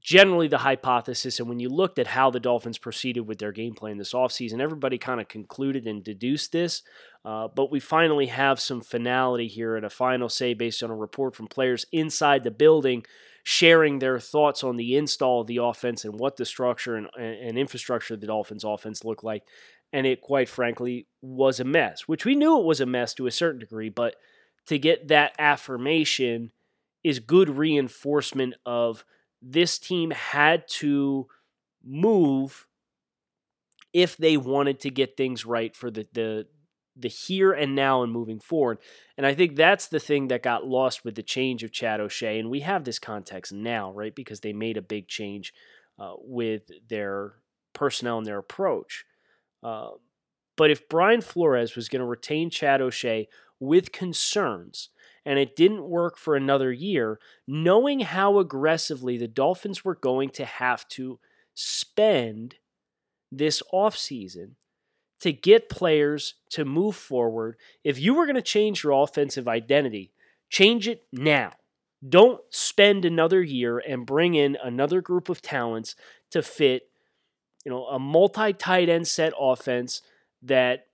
generally 0.01 0.47
the 0.47 0.57
hypothesis. 0.57 1.39
And 1.39 1.47
when 1.47 1.59
you 1.59 1.69
looked 1.69 1.99
at 1.99 2.07
how 2.07 2.31
the 2.31 2.39
Dolphins 2.39 2.79
proceeded 2.79 3.21
with 3.21 3.37
their 3.37 3.51
game 3.51 3.75
plan 3.75 3.97
this 3.97 4.13
offseason, 4.13 4.59
everybody 4.59 4.97
kind 4.97 5.21
of 5.21 5.27
concluded 5.27 5.85
and 5.85 6.03
deduced 6.03 6.51
this. 6.51 6.81
Uh, 7.23 7.47
but 7.53 7.71
we 7.71 7.79
finally 7.79 8.27
have 8.27 8.59
some 8.59 8.81
finality 8.81 9.47
here 9.47 9.75
and 9.75 9.85
a 9.85 9.89
final 9.89 10.29
say 10.29 10.55
based 10.55 10.81
on 10.81 10.89
a 10.89 10.95
report 10.95 11.35
from 11.35 11.47
players 11.47 11.85
inside 11.91 12.43
the 12.43 12.51
building 12.51 13.03
sharing 13.49 13.99
their 13.99 14.19
thoughts 14.19 14.61
on 14.61 14.75
the 14.75 14.97
install 14.97 15.39
of 15.39 15.47
the 15.47 15.55
offense 15.55 16.03
and 16.03 16.19
what 16.19 16.35
the 16.35 16.43
structure 16.43 16.97
and, 16.97 17.07
and 17.17 17.57
infrastructure 17.57 18.13
of 18.13 18.19
the 18.19 18.27
Dolphins 18.27 18.65
offense 18.65 19.05
looked 19.05 19.23
like 19.23 19.43
and 19.93 20.05
it 20.05 20.19
quite 20.19 20.49
frankly 20.49 21.07
was 21.21 21.61
a 21.61 21.63
mess, 21.63 22.09
which 22.09 22.25
we 22.25 22.35
knew 22.35 22.59
it 22.59 22.65
was 22.65 22.81
a 22.81 22.85
mess 22.85 23.13
to 23.13 23.25
a 23.25 23.31
certain 23.31 23.57
degree, 23.57 23.87
but 23.87 24.17
to 24.65 24.77
get 24.77 25.07
that 25.07 25.33
affirmation 25.39 26.51
is 27.05 27.19
good 27.19 27.47
reinforcement 27.47 28.53
of 28.65 29.05
this 29.41 29.79
team 29.79 30.11
had 30.11 30.67
to 30.67 31.27
move 31.85 32.67
if 33.93 34.17
they 34.17 34.35
wanted 34.35 34.81
to 34.81 34.89
get 34.89 35.15
things 35.15 35.45
right 35.45 35.73
for 35.73 35.89
the 35.89 36.05
the 36.11 36.47
the 36.99 37.09
here 37.09 37.51
and 37.51 37.75
now 37.75 38.03
and 38.03 38.11
moving 38.11 38.39
forward. 38.39 38.79
And 39.17 39.25
I 39.25 39.33
think 39.33 39.55
that's 39.55 39.87
the 39.87 39.99
thing 39.99 40.27
that 40.29 40.43
got 40.43 40.65
lost 40.65 41.05
with 41.05 41.15
the 41.15 41.23
change 41.23 41.63
of 41.63 41.71
Chad 41.71 41.99
O'Shea. 41.99 42.39
And 42.39 42.49
we 42.49 42.61
have 42.61 42.83
this 42.83 42.99
context 42.99 43.51
now, 43.53 43.91
right? 43.91 44.15
Because 44.15 44.39
they 44.39 44.53
made 44.53 44.77
a 44.77 44.81
big 44.81 45.07
change 45.07 45.53
uh, 45.99 46.13
with 46.17 46.63
their 46.89 47.33
personnel 47.73 48.17
and 48.17 48.25
their 48.25 48.39
approach. 48.39 49.05
Uh, 49.63 49.89
but 50.55 50.71
if 50.71 50.89
Brian 50.89 51.21
Flores 51.21 51.75
was 51.75 51.89
going 51.89 52.01
to 52.01 52.05
retain 52.05 52.49
Chad 52.49 52.81
O'Shea 52.81 53.27
with 53.59 53.91
concerns, 53.91 54.89
and 55.25 55.37
it 55.37 55.55
didn't 55.55 55.83
work 55.83 56.17
for 56.17 56.35
another 56.35 56.71
year, 56.71 57.19
knowing 57.47 57.99
how 57.99 58.39
aggressively 58.39 59.17
the 59.17 59.27
Dolphins 59.27 59.83
were 59.83 59.95
going 59.95 60.29
to 60.31 60.45
have 60.45 60.87
to 60.89 61.19
spend 61.53 62.55
this 63.31 63.61
offseason 63.73 64.51
to 65.21 65.31
get 65.31 65.69
players 65.69 66.35
to 66.49 66.65
move 66.65 66.95
forward, 66.95 67.57
if 67.83 67.99
you 67.99 68.13
were 68.13 68.25
going 68.25 68.35
to 68.35 68.41
change 68.41 68.83
your 68.83 68.93
offensive 69.03 69.47
identity, 69.47 70.11
change 70.49 70.87
it 70.87 71.03
now. 71.11 71.51
Don't 72.07 72.41
spend 72.49 73.05
another 73.05 73.41
year 73.41 73.79
and 73.79 74.05
bring 74.05 74.35
in 74.35 74.57
another 74.63 75.01
group 75.01 75.29
of 75.29 75.41
talents 75.41 75.95
to 76.29 76.43
fit 76.43 76.89
you 77.67 77.71
know, 77.71 77.85
a 77.87 77.99
multi 77.99 78.53
tight 78.53 78.87
end 78.87 79.05
set 79.09 79.33
offense 79.37 80.01
that 80.41 80.85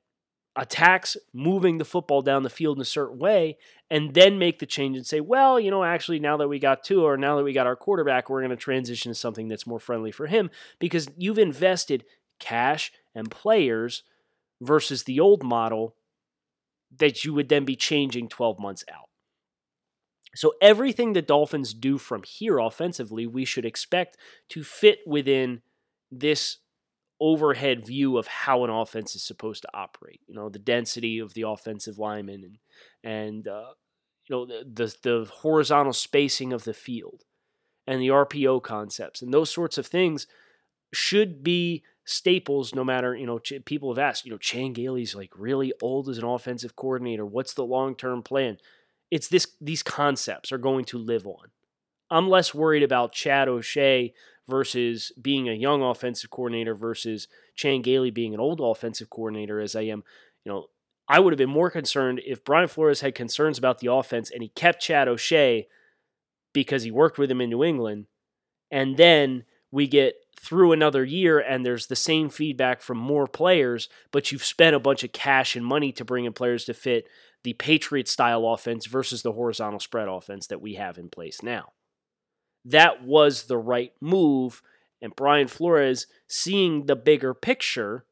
attacks 0.55 1.15
moving 1.31 1.77
the 1.77 1.85
football 1.85 2.23
down 2.23 2.41
the 2.41 2.49
field 2.49 2.77
in 2.77 2.81
a 2.81 2.85
certain 2.85 3.19
way 3.19 3.59
and 3.91 4.15
then 4.15 4.39
make 4.39 4.57
the 4.57 4.65
change 4.65 4.97
and 4.97 5.05
say, 5.05 5.19
well, 5.19 5.59
you 5.59 5.69
know, 5.69 5.83
actually, 5.83 6.17
now 6.17 6.35
that 6.37 6.47
we 6.47 6.57
got 6.57 6.83
two 6.83 7.03
or 7.03 7.15
now 7.15 7.37
that 7.37 7.43
we 7.43 7.53
got 7.53 7.67
our 7.67 7.75
quarterback, 7.75 8.27
we're 8.27 8.41
going 8.41 8.49
to 8.49 8.55
transition 8.55 9.11
to 9.11 9.15
something 9.15 9.47
that's 9.47 9.67
more 9.67 9.79
friendly 9.79 10.11
for 10.11 10.25
him 10.25 10.49
because 10.79 11.07
you've 11.15 11.37
invested 11.37 12.05
cash 12.39 12.91
and 13.13 13.29
players 13.29 14.01
versus 14.65 15.03
the 15.03 15.19
old 15.19 15.43
model 15.43 15.95
that 16.97 17.23
you 17.23 17.33
would 17.33 17.49
then 17.49 17.65
be 17.65 17.75
changing 17.75 18.29
12 18.29 18.59
months 18.59 18.83
out. 18.91 19.09
So 20.35 20.53
everything 20.61 21.13
the 21.13 21.21
Dolphins 21.21 21.73
do 21.73 21.97
from 21.97 22.23
here 22.23 22.57
offensively, 22.57 23.27
we 23.27 23.45
should 23.45 23.65
expect 23.65 24.17
to 24.49 24.63
fit 24.63 24.99
within 25.05 25.61
this 26.11 26.57
overhead 27.19 27.85
view 27.85 28.17
of 28.17 28.27
how 28.27 28.63
an 28.63 28.69
offense 28.69 29.15
is 29.15 29.23
supposed 29.23 29.61
to 29.61 29.69
operate. 29.73 30.21
You 30.27 30.35
know, 30.35 30.49
the 30.49 30.59
density 30.59 31.19
of 31.19 31.33
the 31.33 31.43
offensive 31.43 31.99
linemen 31.99 32.43
and 32.43 32.57
and 33.03 33.47
uh, 33.47 33.73
you 34.27 34.35
know 34.35 34.45
the, 34.45 34.63
the 34.65 34.95
the 35.03 35.31
horizontal 35.31 35.93
spacing 35.93 36.51
of 36.51 36.63
the 36.63 36.73
field 36.73 37.23
and 37.85 38.01
the 38.01 38.07
RPO 38.07 38.63
concepts 38.63 39.21
and 39.21 39.33
those 39.33 39.49
sorts 39.49 39.77
of 39.77 39.85
things 39.85 40.25
should 40.93 41.43
be 41.43 41.83
staples 42.05 42.75
no 42.75 42.83
matter 42.83 43.15
you 43.15 43.25
know 43.25 43.39
ch- 43.39 43.63
people 43.65 43.93
have 43.93 43.99
asked 43.99 44.25
you 44.25 44.31
know 44.31 44.37
Chan 44.37 44.73
Gailey's 44.73 45.15
like 45.15 45.31
really 45.37 45.73
old 45.81 46.09
as 46.09 46.17
an 46.17 46.25
offensive 46.25 46.75
coordinator 46.75 47.25
what's 47.25 47.53
the 47.53 47.65
long-term 47.65 48.23
plan 48.23 48.57
it's 49.09 49.27
this 49.27 49.47
these 49.61 49.83
concepts 49.83 50.51
are 50.51 50.57
going 50.57 50.85
to 50.85 50.97
live 50.97 51.25
on 51.25 51.49
I'm 52.13 52.29
less 52.29 52.53
worried 52.53 52.83
about 52.83 53.11
Chad 53.11 53.47
O'Shea 53.47 54.13
versus 54.47 55.11
being 55.19 55.49
a 55.49 55.53
young 55.53 55.81
offensive 55.81 56.29
coordinator 56.29 56.75
versus 56.75 57.27
Chan 57.55 57.81
Gailey 57.81 58.11
being 58.11 58.35
an 58.35 58.39
old 58.39 58.59
offensive 58.61 59.09
coordinator 59.09 59.59
as 59.59 59.75
I 59.75 59.81
am, 59.81 60.03
you 60.43 60.51
know, 60.51 60.67
I 61.07 61.19
would 61.19 61.33
have 61.33 61.37
been 61.37 61.49
more 61.49 61.71
concerned 61.71 62.21
if 62.25 62.43
Brian 62.43 62.67
Flores 62.67 63.01
had 63.01 63.15
concerns 63.15 63.57
about 63.57 63.79
the 63.79 63.91
offense 63.91 64.29
and 64.29 64.41
he 64.41 64.49
kept 64.49 64.81
Chad 64.81 65.07
O'Shea 65.07 65.67
because 66.53 66.83
he 66.83 66.91
worked 66.91 67.17
with 67.17 67.31
him 67.31 67.41
in 67.41 67.49
New 67.49 67.63
England. 67.63 68.05
And 68.69 68.95
then 68.95 69.45
we 69.73 69.87
get 69.87 70.15
through 70.39 70.71
another 70.71 71.03
year 71.03 71.39
and 71.39 71.65
there's 71.65 71.87
the 71.87 71.95
same 71.95 72.29
feedback 72.29 72.81
from 72.81 72.97
more 72.97 73.27
players, 73.27 73.89
but 74.11 74.31
you've 74.31 74.43
spent 74.43 74.75
a 74.75 74.79
bunch 74.79 75.03
of 75.03 75.11
cash 75.11 75.55
and 75.55 75.65
money 75.65 75.91
to 75.91 76.05
bring 76.05 76.25
in 76.25 76.33
players 76.33 76.65
to 76.65 76.73
fit 76.73 77.07
the 77.43 77.53
Patriot 77.53 78.07
style 78.07 78.45
offense 78.47 78.85
versus 78.85 79.21
the 79.21 79.33
horizontal 79.33 79.79
spread 79.79 80.07
offense 80.07 80.47
that 80.47 80.61
we 80.61 80.75
have 80.75 80.97
in 80.97 81.09
place 81.09 81.43
now 81.43 81.71
that 82.65 83.03
was 83.03 83.43
the 83.43 83.57
right 83.57 83.93
move. 83.99 84.61
And 85.01 85.15
Brian 85.15 85.47
Flores, 85.47 86.07
seeing 86.27 86.85
the 86.85 86.95
bigger 86.95 87.33
picture 87.33 88.05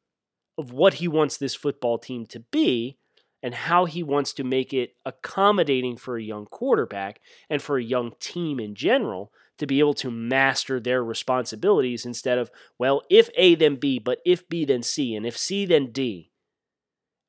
of 0.57 0.71
what 0.73 0.95
he 0.95 1.07
wants 1.07 1.37
this 1.37 1.55
football 1.55 1.97
team 1.97 2.25
to 2.27 2.39
be, 2.51 2.97
and 3.43 3.55
how 3.55 3.85
he 3.85 4.03
wants 4.03 4.33
to 4.33 4.43
make 4.43 4.71
it 4.71 4.93
accommodating 5.03 5.97
for 5.97 6.15
a 6.15 6.23
young 6.23 6.45
quarterback 6.45 7.19
and 7.49 7.59
for 7.59 7.77
a 7.77 7.83
young 7.83 8.11
team 8.19 8.59
in 8.59 8.75
general 8.75 9.31
to 9.61 9.67
be 9.67 9.79
able 9.79 9.93
to 9.93 10.11
master 10.11 10.79
their 10.79 11.03
responsibilities 11.03 12.05
instead 12.05 12.37
of, 12.37 12.51
well, 12.77 13.01
if 13.09 13.29
A, 13.35 13.55
then 13.55 13.77
B, 13.77 13.97
but 13.97 14.19
if 14.25 14.47
B, 14.49 14.65
then 14.65 14.83
C, 14.83 15.15
and 15.15 15.25
if 15.25 15.37
C, 15.37 15.65
then 15.65 15.91
D. 15.91 16.31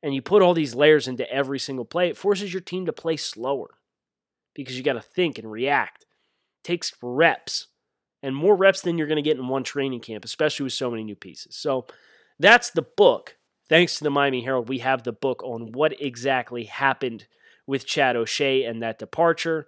And 0.03 0.15
you 0.15 0.21
put 0.21 0.43
all 0.43 0.53
these 0.55 0.75
layers 0.75 1.07
into 1.07 1.31
every 1.31 1.61
single 1.61 1.85
play, 1.85 2.09
it 2.09 2.17
forces 2.17 2.53
your 2.53 2.61
team 2.61 2.87
to 2.87 2.93
play 2.93 3.17
slower 3.17 3.71
because 4.55 4.77
you 4.77 4.83
got 4.83 4.95
to 4.95 5.01
think 5.01 5.39
and 5.39 5.51
react. 5.51 6.03
It 6.03 6.67
takes 6.67 6.93
reps 7.01 7.69
and 8.23 8.35
more 8.35 8.57
reps 8.57 8.81
than 8.81 8.99
you're 8.99 9.07
going 9.07 9.17
to 9.17 9.23
get 9.23 9.37
in 9.37 9.47
one 9.47 9.63
training 9.63 10.01
camp, 10.01 10.25
especially 10.25 10.65
with 10.65 10.73
so 10.73 10.91
many 10.91 11.05
new 11.05 11.17
pieces. 11.17 11.57
So 11.57 11.87
that's 12.39 12.71
the 12.71 12.83
book 12.83 13.37
thanks 13.73 13.97
to 13.97 14.05
the 14.05 14.11
Miami 14.11 14.43
Herald, 14.43 14.69
we 14.69 14.81
have 14.81 15.03
the 15.03 15.13
book 15.13 15.43
on 15.43 15.73
what 15.73 15.99
exactly 15.99 16.65
happened 16.65 17.27
with 17.67 17.87
Chad 17.87 18.17
O'Shea 18.17 18.65
and 18.65 18.83
that 18.83 18.99
departure. 18.99 19.67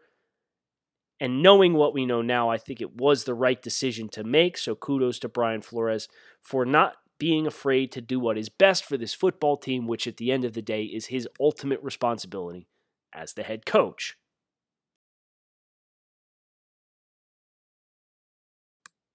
And 1.21 1.43
knowing 1.43 1.75
what 1.75 1.95
we 1.95 2.07
know 2.07 2.23
now, 2.23 2.51
I 2.51 2.59
think 2.59 2.81
it 2.81 2.97
was 2.97 3.25
the 3.25 3.35
right 3.35 3.61
decision 3.61 4.09
to 4.11 4.25
make. 4.25 4.59
So 4.59 4.75
kudos 4.75 5.19
to 5.21 5.29
Brian 5.29 5.63
Flores 5.63 6.09
for 6.41 6.65
not 6.65 6.95
being 7.19 7.47
afraid 7.47 7.93
to 7.93 8.01
do 8.01 8.19
what 8.19 8.37
is 8.37 8.49
best 8.49 8.85
for 8.85 8.97
this 8.97 9.15
football 9.15 9.57
team, 9.57 9.87
which 9.87 10.07
at 10.07 10.17
the 10.17 10.33
end 10.33 10.45
of 10.45 10.53
the 10.53 10.63
day 10.63 10.83
is 10.83 11.07
his 11.07 11.29
ultimate 11.41 11.83
responsibility 11.83 12.67
as 13.15 13.35
the 13.35 13.45
head 13.45 13.65
coach. 13.65 14.17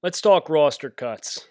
Let's 0.01 0.21
talk 0.21 0.49
roster 0.49 0.89
cuts. 0.89 1.45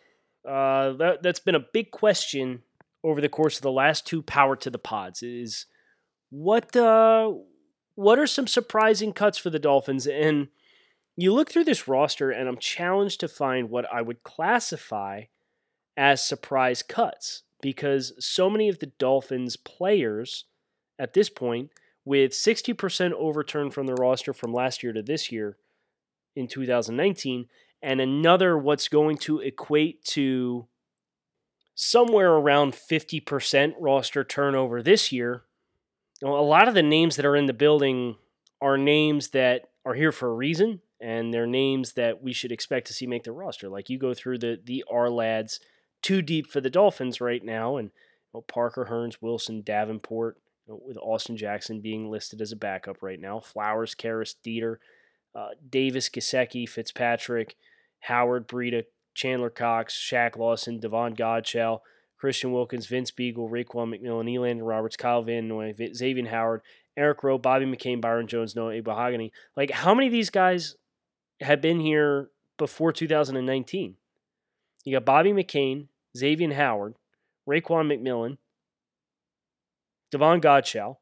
Uh, 0.49 0.93
that, 0.93 1.23
that's 1.23 1.41
been 1.41 1.55
a 1.55 1.65
big 1.73 1.91
question 1.91 2.63
over 3.05 3.21
the 3.21 3.29
course 3.29 3.57
of 3.57 3.63
the 3.63 3.71
last 3.71 4.07
two 4.07 4.23
power 4.23 4.57
to 4.57 4.71
the 4.71 4.79
pods 4.79 5.23
is 5.23 5.67
what 6.31 6.75
uh, 6.75 7.31
what 7.99 8.17
are 8.17 8.29
some 8.29 8.47
surprising 8.47 9.13
cuts 9.13 9.39
for 9.39 9.51
the 9.51 9.59
Dolphins? 9.59 10.07
And 10.07 10.47
you 11.17 11.35
look 11.35 11.51
through 11.51 11.65
this 11.65 11.89
roster, 11.89 12.31
and 12.31 12.49
I'm 12.49 12.59
challenged 12.59 13.19
to 13.19 13.27
find 13.27 13.71
what 13.71 13.93
I 13.93 14.03
would 14.03 14.23
classify 14.23 15.23
as 15.97 16.25
surprise 16.25 16.81
cuts 16.85 17.43
because 17.61 18.13
so 18.25 18.49
many 18.49 18.69
of 18.69 18.79
the 18.79 18.93
Dolphins 19.01 19.57
players 19.57 20.45
at 20.97 21.13
this 21.13 21.29
point, 21.29 21.71
with 22.05 22.31
60% 22.31 23.11
overturned 23.15 23.75
from 23.75 23.89
the 23.89 23.95
roster 23.95 24.33
from 24.33 24.53
last 24.53 24.85
year 24.85 24.93
to 24.93 25.03
this 25.03 25.33
year 25.33 25.57
in 26.37 26.47
2019, 26.47 27.47
and 27.83 28.01
another 28.01 28.57
what's 28.57 28.87
going 28.87 29.17
to 29.17 29.41
equate 29.41 30.05
to 30.05 30.69
somewhere 31.75 32.35
around 32.35 32.75
50% 32.75 33.75
roster 33.81 34.23
turnover 34.23 34.85
this 34.85 35.11
year. 35.11 35.43
A 36.23 36.27
lot 36.27 36.69
of 36.69 36.75
the 36.75 36.83
names 36.83 37.17
that 37.17 37.27
are 37.27 37.37
in 37.37 37.47
the 37.47 37.53
building 37.53 38.17
are 38.61 38.77
names 38.77 39.29
that 39.29 39.71
are 39.85 39.95
here 39.95 40.13
for 40.13 40.29
a 40.29 40.35
reason, 40.35 40.81
and 41.01 41.33
they're 41.33 41.47
names 41.47 41.93
that 41.93 42.23
we 42.23 42.33
should 42.33 42.51
expect 42.51 42.89
to 42.89 42.93
see 42.93 43.07
make 43.07 43.25
the 43.25 43.33
roster. 43.33 43.69
Like 43.69 43.89
you 43.89 43.99
go 43.99 44.15
through 44.15 44.39
the 44.39 44.61
the 44.63 44.85
Ourlads, 44.93 45.61
too 46.03 46.23
deep 46.23 46.49
for 46.49 46.61
the 46.61 46.71
Dolphins 46.71 47.21
right 47.21 47.45
now, 47.45 47.77
and 47.77 47.91
Parker, 48.49 48.87
Hurns, 48.91 49.19
Wilson, 49.21 49.63
Davenport, 49.63 50.39
you 50.67 50.73
know, 50.73 50.81
with 50.85 50.99
Austin 50.99 51.37
Jackson 51.37 51.81
being 51.81 52.11
listed 52.11 52.41
as 52.41 52.53
a 52.53 52.57
backup 52.57 53.03
right 53.03 53.21
now. 53.21 53.41
Flowers, 53.41 53.95
Karras, 53.95 54.35
Deiter, 54.45 54.77
uh, 55.35 55.51
Davis, 55.69 56.09
Gesicki, 56.09 56.69
Fitzpatrick, 56.69 57.57
Howard, 58.01 58.49
Breida, 58.49 58.85
Chandler 59.15 59.51
Cox, 59.51 59.95
Shaq 59.95 60.37
Lawson, 60.37 60.79
Davon 60.79 61.15
Godchaux, 61.15 61.81
Christian 62.19 62.53
Wilkins, 62.53 62.87
Vince 62.87 63.11
Biegel, 63.11 63.49
Raekwon 63.49 63.95
McMillan, 63.95 64.33
Elandon 64.33 64.67
Roberts, 64.67 64.97
Kyle 64.97 65.23
Van 65.23 65.47
Noy, 65.47 65.75
Xavier 65.95 66.29
Howard, 66.29 66.63
Eric 66.97 67.23
Rowe, 67.23 67.39
Bobby 67.39 67.65
McCain, 67.65 68.01
Byron 68.01 68.27
Jones, 68.27 68.57
Noah 68.57 68.73
Igbinoghene. 68.73 69.31
Like, 69.57 69.71
how 69.71 69.95
many 69.95 70.09
of 70.09 70.13
these 70.13 70.31
guys 70.31 70.77
have 71.41 71.61
been 71.61 71.79
here 71.81 72.31
before 72.57 72.93
2019? 72.93 73.97
You 74.85 74.97
got 74.97 75.05
Bobby 75.05 75.33
McCain, 75.33 75.87
Xavier 76.17 76.53
Howard, 76.55 76.97
Raekwon 77.49 77.87
McMillan, 77.87 78.39
Davon 80.11 80.41
Godchaux, 80.41 80.97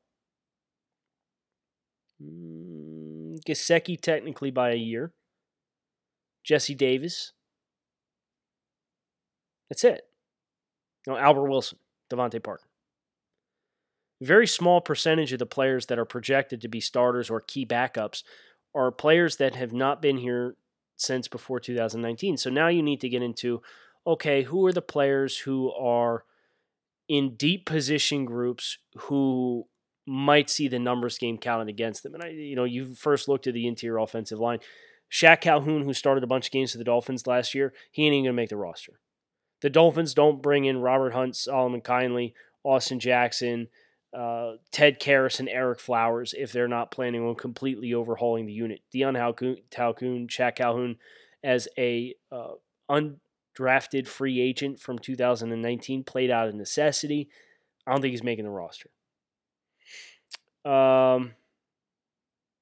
mm, 2.23 3.38
Gesicki 3.47 3.99
technically 3.99 4.51
by 4.51 4.73
a 4.73 4.77
year, 4.77 5.12
Jesse 6.45 6.75
Davis, 6.75 7.33
that's 9.71 9.85
it. 9.85 10.03
Know, 11.07 11.16
Albert 11.16 11.49
Wilson, 11.49 11.79
DeVante 12.11 12.42
Parker. 12.42 12.64
Very 14.21 14.47
small 14.47 14.81
percentage 14.81 15.33
of 15.33 15.38
the 15.38 15.47
players 15.47 15.87
that 15.87 15.99
are 15.99 16.07
projected 16.07 16.61
to 16.62 16.69
be 16.69 16.81
starters 16.81 17.29
or 17.29 17.40
key 17.40 17.66
backups 17.66 18.23
are 18.75 18.90
players 18.90 19.37
that 19.37 19.55
have 19.55 19.73
not 19.73 20.01
been 20.01 20.19
here 20.19 20.57
since 20.97 21.29
before 21.29 21.61
2019. 21.61 22.37
So 22.38 22.51
now 22.51 22.69
you 22.69 22.83
need 22.83 23.01
to 23.03 23.09
get 23.09 23.23
into 23.23 23.62
okay, 24.07 24.45
who 24.45 24.64
are 24.64 24.73
the 24.73 24.83
players 24.83 25.38
who 25.38 25.73
are 25.73 26.25
in 27.09 27.35
deep 27.35 27.66
position 27.66 28.25
groups 28.25 28.79
who 28.95 29.64
might 30.07 30.49
see 30.49 30.69
the 30.69 30.79
numbers 30.79 31.19
game 31.19 31.38
counted 31.38 31.69
against 31.69 32.03
them? 32.03 32.14
And 32.14 32.23
I, 32.23 32.29
you 32.29 32.55
know, 32.55 32.64
you 32.64 32.95
first 32.95 33.29
looked 33.29 33.47
at 33.47 33.55
the 33.55 33.66
interior 33.66 33.99
offensive 33.99 34.38
line. 34.38 34.61
Shaq 35.11 35.40
Calhoun, 35.40 35.83
who 35.83 35.92
started 35.92 36.25
a 36.25 36.29
bunch 36.29 36.47
of 36.47 36.53
games 36.53 36.73
for 36.73 36.79
the 36.79 36.85
Dolphins 36.85 37.27
last 37.27 37.55
year, 37.55 37.73
he 37.90 38.05
ain't 38.07 38.14
even 38.14 38.27
gonna 38.27 38.35
make 38.35 38.49
the 38.49 38.57
roster. 38.57 39.01
The 39.62 39.71
Dolphins 39.71 40.14
don't 40.14 40.42
bring 40.42 40.64
in 40.64 40.81
Robert 40.81 41.12
Hunt, 41.12 41.37
Solomon 41.37 41.81
Kindley, 41.81 42.35
Austin 42.62 43.01
Jackson, 43.01 43.69
uh, 44.16 44.55
Ted 44.71 45.01
Karras, 45.01 45.40
and 45.40 45.49
Ereck 45.49 45.81
Flowers 45.81 46.35
if 46.37 46.53
they're 46.53 46.69
not 46.69 46.90
planning 46.90 47.23
on 47.23 47.35
completely 47.35 47.95
overhauling 47.95 48.47
the 48.47 48.53
unit. 48.53 48.81
Deion 48.95 49.14
Calhoun, 49.71 50.29
Shaq 50.29 50.57
Calhoun 50.57 50.97
as 51.42 51.69
a 51.79 52.14
uh, 52.33 52.53
undrafted 52.90 54.07
free 54.07 54.40
agent 54.40 54.81
from 54.81 54.99
2019 54.99 56.05
played 56.05 56.31
out 56.31 56.49
of 56.49 56.55
necessity. 56.55 57.29
I 57.87 57.92
don't 57.92 58.01
think 58.01 58.12
he's 58.12 58.23
making 58.23 58.45
the 58.45 58.51
roster. 58.51 58.90
Um, 60.64 61.35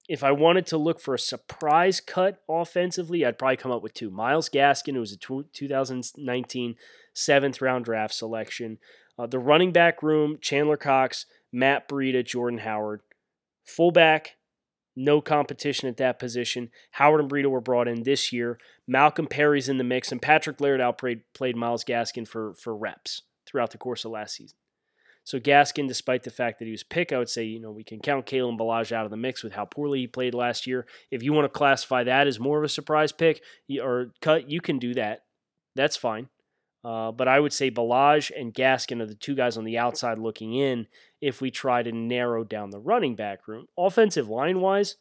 if 0.09 0.23
I 0.23 0.33
wanted 0.33 0.67
to 0.67 0.77
look 0.77 1.01
for 1.01 1.15
a 1.15 1.19
surprise 1.19 2.01
cut 2.01 2.43
offensively, 2.49 3.25
I'd 3.25 3.39
probably 3.39 3.57
come 3.57 3.73
up 3.73 3.83
with 3.83 3.95
two. 3.95 4.11
Myles 4.11 4.49
Gaskin, 4.51 4.95
who 4.95 5.01
was 5.01 5.13
a 5.13 5.17
2019 5.17 6.77
seventh 7.15 7.61
round 7.61 7.85
draft 7.85 8.15
selection. 8.15 8.79
Uh, 9.19 9.27
the 9.27 9.39
running 9.39 9.73
back 9.73 10.03
room, 10.03 10.39
Chandler 10.41 10.77
Cox, 10.77 11.27
Matt 11.53 11.89
Breida, 11.89 12.25
Jordan 12.25 12.61
Howard. 12.61 13.01
Fullback, 13.65 14.37
no 14.97 15.21
competition 15.21 15.89
at 15.89 15.97
that 15.97 16.19
position. 16.19 16.71
Howard 16.93 17.21
and 17.21 17.31
Breida 17.31 17.47
were 17.47 17.61
brought 17.61 17.89
in 17.89 18.03
this 18.03 18.33
year. 18.33 18.59
Malcolm 18.87 19.27
Perry's 19.27 19.69
in 19.69 19.79
the 19.79 19.85
mix, 19.85 20.13
and 20.13 20.21
Patrick 20.21 20.61
Laird 20.61 20.81
outplayed 20.81 21.23
played 21.33 21.57
Myles 21.57 21.85
Gaskin 21.85 22.29
for, 22.29 22.55
for 22.55 22.77
reps 22.77 23.23
throughout 23.47 23.71
the 23.71 23.79
course 23.79 24.05
of 24.05 24.11
last 24.11 24.37
season. 24.37 24.59
So 25.25 25.41
Gaskin, 25.41 25.89
despite 25.89 26.23
the 26.23 26.31
fact 26.31 26.59
that 26.59 26.67
he 26.67 26.71
was 26.71 26.83
pick, 26.83 27.11
I 27.11 27.19
would 27.19 27.31
say, 27.31 27.45
you 27.45 27.59
know, 27.59 27.71
we 27.71 27.83
can 27.83 27.99
count 28.01 28.27
Kalen 28.27 28.59
Ballage 28.59 28.93
out 28.93 29.07
of 29.07 29.11
the 29.11 29.17
mix 29.17 29.43
with 29.43 29.55
how 29.55 29.65
poorly 29.65 30.01
he 30.01 30.07
played 30.07 30.35
last 30.35 30.67
year. 30.67 30.87
If 31.11 31.23
you 31.23 31.33
want 31.33 31.47
to 31.47 31.59
classify 31.59 32.05
that 32.05 32.27
as 32.27 32.39
more 32.39 32.59
of 32.59 32.65
a 32.65 32.69
surprise 32.69 33.11
pick 33.11 33.43
or 33.83 34.13
cut, 34.21 34.51
you 34.51 34.61
can 34.61 34.79
do 34.79 34.93
that. 34.95 35.21
That's 35.75 35.97
fine. 35.97 36.29
Uh, 36.85 37.11
but 37.11 37.27
I 37.27 37.41
would 37.41 37.55
say 37.55 37.71
Ballage 37.71 38.31
and 38.39 38.53
Gaskin 38.53 39.01
are 39.01 39.07
the 39.07 39.15
two 39.15 39.35
guys 39.35 39.57
on 39.57 39.65
the 39.65 39.79
outside 39.79 40.19
looking 40.19 40.53
in 40.53 40.87
if 41.23 41.41
we 41.41 41.51
try 41.51 41.83
to 41.83 41.91
narrow 41.91 42.45
down 42.45 42.69
the 42.69 42.79
running 42.79 43.17
back 43.17 43.49
room. 43.49 43.67
Offensive 43.79 44.29
line 44.29 44.61
wise, 44.61 44.97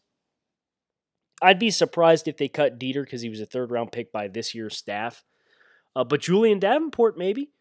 I'd 1.41 1.59
be 1.59 1.69
surprised 1.71 2.29
if 2.29 2.37
they 2.37 2.47
cut 2.47 2.79
Deiter 2.79 3.03
because 3.03 3.21
he 3.21 3.29
was 3.29 3.41
a 3.41 3.45
third 3.45 3.71
round 3.71 3.91
pick 3.91 4.13
by 4.13 4.29
this 4.29 4.55
year's 4.55 4.77
staff. 4.77 5.25
Uh, 5.93 6.05
but 6.05 6.21
Julian 6.21 6.59
Davenport, 6.59 7.17
maybe. 7.17 7.51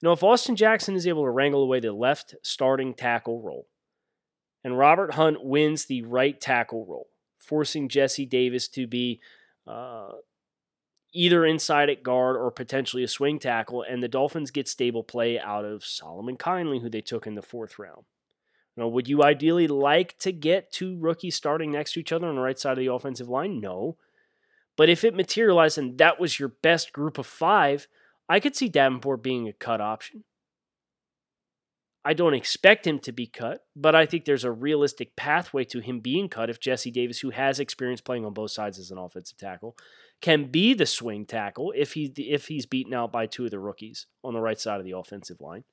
You 0.00 0.08
know, 0.08 0.12
if 0.12 0.22
Austin 0.22 0.56
Jackson 0.56 0.94
is 0.94 1.06
able 1.06 1.24
to 1.24 1.30
wrangle 1.30 1.62
away 1.62 1.80
the 1.80 1.92
left 1.92 2.34
starting 2.42 2.94
tackle 2.94 3.40
role, 3.40 3.66
and 4.62 4.76
Robert 4.76 5.14
Hunt 5.14 5.44
wins 5.44 5.86
the 5.86 6.02
right 6.02 6.38
tackle 6.40 6.84
role, 6.86 7.08
forcing 7.38 7.88
Jesse 7.88 8.26
Davis 8.26 8.68
to 8.68 8.86
be 8.86 9.20
uh, 9.66 10.12
either 11.14 11.46
inside 11.46 11.88
at 11.88 12.02
guard 12.02 12.36
or 12.36 12.50
potentially 12.50 13.02
a 13.02 13.08
swing 13.08 13.38
tackle, 13.38 13.82
and 13.82 14.02
the 14.02 14.08
Dolphins 14.08 14.50
get 14.50 14.68
stable 14.68 15.02
play 15.02 15.38
out 15.38 15.64
of 15.64 15.84
Solomon 15.84 16.36
Kindley, 16.36 16.80
who 16.80 16.90
they 16.90 17.00
took 17.00 17.26
in 17.26 17.34
the 17.34 17.42
fourth 17.42 17.78
round. 17.78 18.04
You 18.76 18.82
know, 18.82 18.88
would 18.88 19.08
you 19.08 19.22
ideally 19.22 19.66
like 19.66 20.18
to 20.18 20.32
get 20.32 20.70
two 20.70 20.98
rookies 20.98 21.34
starting 21.34 21.70
next 21.72 21.92
to 21.92 22.00
each 22.00 22.12
other 22.12 22.26
on 22.26 22.34
the 22.34 22.42
right 22.42 22.58
side 22.58 22.72
of 22.72 22.78
the 22.78 22.92
offensive 22.92 23.28
line? 23.28 23.60
No. 23.60 23.96
But 24.76 24.90
if 24.90 25.02
it 25.04 25.14
materialized 25.14 25.78
and 25.78 25.96
that 25.96 26.20
was 26.20 26.38
your 26.38 26.50
best 26.50 26.92
group 26.92 27.16
of 27.16 27.26
five, 27.26 27.88
I 28.28 28.40
could 28.40 28.56
see 28.56 28.68
Davenport 28.68 29.22
being 29.22 29.48
a 29.48 29.52
cut 29.52 29.80
option. 29.80 30.24
I 32.04 32.14
don't 32.14 32.34
expect 32.34 32.86
him 32.86 33.00
to 33.00 33.10
be 33.10 33.26
cut, 33.26 33.64
but 33.74 33.96
I 33.96 34.06
think 34.06 34.24
there's 34.24 34.44
a 34.44 34.52
realistic 34.52 35.16
pathway 35.16 35.64
to 35.64 35.80
him 35.80 35.98
being 35.98 36.28
cut 36.28 36.48
if 36.48 36.60
Jesse 36.60 36.92
Davis, 36.92 37.18
who 37.18 37.30
has 37.30 37.58
experience 37.58 38.00
playing 38.00 38.24
on 38.24 38.32
both 38.32 38.52
sides 38.52 38.78
as 38.78 38.92
an 38.92 38.98
offensive 38.98 39.36
tackle, 39.38 39.76
can 40.20 40.50
be 40.52 40.72
the 40.72 40.86
swing 40.86 41.26
tackle 41.26 41.72
if 41.76 41.94
he 41.94 42.12
if 42.16 42.46
he's 42.46 42.64
beaten 42.64 42.94
out 42.94 43.10
by 43.10 43.26
two 43.26 43.44
of 43.44 43.50
the 43.50 43.58
rookies 43.58 44.06
on 44.22 44.34
the 44.34 44.40
right 44.40 44.60
side 44.60 44.78
of 44.78 44.86
the 44.86 44.96
offensive 44.96 45.40
line. 45.40 45.64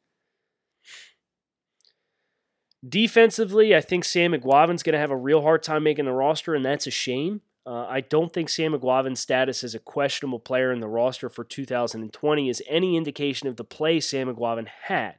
Defensively, 2.88 3.76
I 3.76 3.82
think 3.82 4.04
Sam 4.04 4.34
Eguavoen's 4.34 4.84
going 4.84 4.94
to 4.94 5.00
have 5.00 5.12
a 5.12 5.16
real 5.16 5.44
hard 5.44 5.62
time 5.62 5.84
making 5.84 6.06
the 6.06 6.12
roster, 6.12 6.56
and 6.56 6.66
that's 6.66 6.88
a 6.88 6.92
shame. 6.92 7.42
Uh, 7.66 7.86
I 7.88 8.02
don't 8.02 8.34
think 8.34 8.50
Sam 8.50 8.74
Eguavoen's 8.74 9.22
status 9.22 9.64
as 9.64 9.74
a 9.74 9.80
questionable 9.80 10.40
player 10.40 10.72
in 10.72 10.82
the 10.82 10.88
roster 10.88 11.30
for 11.30 11.46
2020 11.46 12.50
is 12.50 12.62
any 12.68 12.98
indication 12.98 13.48
of 13.48 13.56
the 13.56 13.64
play 13.64 14.00
Sam 14.00 14.34
Eguavoen 14.34 14.68
had. 14.88 15.16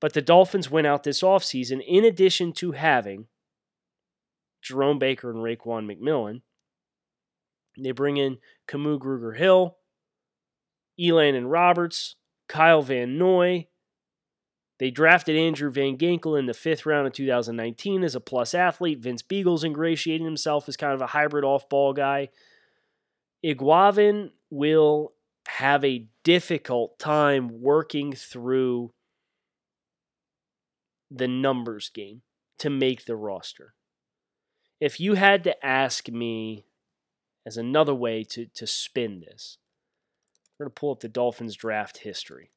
But 0.00 0.12
the 0.12 0.20
Dolphins 0.20 0.70
went 0.70 0.86
out 0.86 1.04
this 1.04 1.22
offseason, 1.22 1.82
in 1.86 2.04
addition 2.04 2.52
to 2.54 2.72
having 2.72 3.26
Jerome 4.62 4.98
Baker 4.98 5.30
and 5.30 5.40
Raekwon 5.40 5.90
McMillan, 5.90 6.42
they 7.78 7.92
bring 7.92 8.16
in 8.16 8.38
Kamu 8.68 8.98
Grugier 8.98 9.36
Hill, 9.36 9.76
Elandon 11.00 11.50
Roberts, 11.50 12.16
Kyle 12.48 12.82
Van 12.82 13.16
Noy, 13.16 13.68
they 14.78 14.90
drafted 14.90 15.36
Andrew 15.36 15.70
Van 15.70 15.98
Ginkel 15.98 16.38
in 16.38 16.46
the 16.46 16.54
fifth 16.54 16.86
round 16.86 17.06
of 17.06 17.12
2019 17.12 18.04
as 18.04 18.14
a 18.14 18.20
plus 18.20 18.54
athlete. 18.54 19.00
Vince 19.00 19.22
Biegel's 19.22 19.64
ingratiating 19.64 20.24
himself 20.24 20.68
as 20.68 20.76
kind 20.76 20.94
of 20.94 21.00
a 21.00 21.08
hybrid 21.08 21.44
off 21.44 21.68
ball 21.68 21.92
guy. 21.92 22.28
Eguavoen 23.44 24.30
will 24.50 25.12
have 25.48 25.84
a 25.84 26.06
difficult 26.22 26.98
time 26.98 27.60
working 27.60 28.12
through 28.12 28.92
the 31.10 31.28
numbers 31.28 31.88
game 31.88 32.22
to 32.58 32.70
make 32.70 33.04
the 33.04 33.16
roster. 33.16 33.74
If 34.80 35.00
you 35.00 35.14
had 35.14 35.42
to 35.44 35.66
ask 35.66 36.08
me 36.08 36.66
as 37.44 37.56
another 37.56 37.94
way 37.94 38.22
to, 38.24 38.46
to 38.54 38.66
spin 38.66 39.20
this, 39.20 39.58
we're 40.58 40.66
going 40.66 40.74
to 40.74 40.80
pull 40.80 40.92
up 40.92 41.00
the 41.00 41.08
Dolphins 41.08 41.56
draft 41.56 41.98
history. 41.98 42.50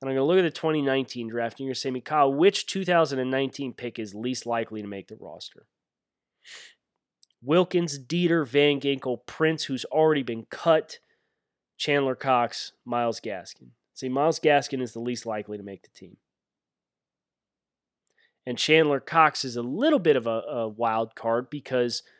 And 0.00 0.08
I'm 0.08 0.16
going 0.16 0.24
to 0.24 0.28
look 0.28 0.38
at 0.38 0.42
the 0.42 0.58
2019 0.58 1.28
draft, 1.28 1.58
and 1.58 1.66
you're 1.66 1.68
going 1.68 1.74
to 1.74 1.80
say, 1.80 1.90
me, 1.90 2.00
Kyle, 2.00 2.32
which 2.32 2.66
2019 2.66 3.74
pick 3.74 3.98
is 3.98 4.14
least 4.14 4.46
likely 4.46 4.80
to 4.80 4.88
make 4.88 5.08
the 5.08 5.16
roster? 5.20 5.66
Wilkins, 7.42 7.98
Deiter, 7.98 8.46
Van 8.46 8.80
Ginkel, 8.80 9.18
Prince, 9.26 9.64
who's 9.64 9.84
already 9.86 10.22
been 10.22 10.46
cut, 10.50 10.98
Chandler 11.76 12.14
Cox, 12.14 12.72
Myles 12.84 13.20
Gaskin. 13.20 13.68
See, 13.94 14.08
Myles 14.08 14.40
Gaskin 14.40 14.80
is 14.80 14.92
the 14.92 15.00
least 15.00 15.26
likely 15.26 15.58
to 15.58 15.64
make 15.64 15.82
the 15.82 15.88
team. 15.94 16.16
And 18.46 18.56
Chandler 18.56 19.00
Cox 19.00 19.44
is 19.44 19.56
a 19.56 19.62
little 19.62 19.98
bit 19.98 20.16
of 20.16 20.26
a, 20.26 20.40
a 20.40 20.68
wild 20.68 21.14
card 21.14 21.50
because– 21.50 22.02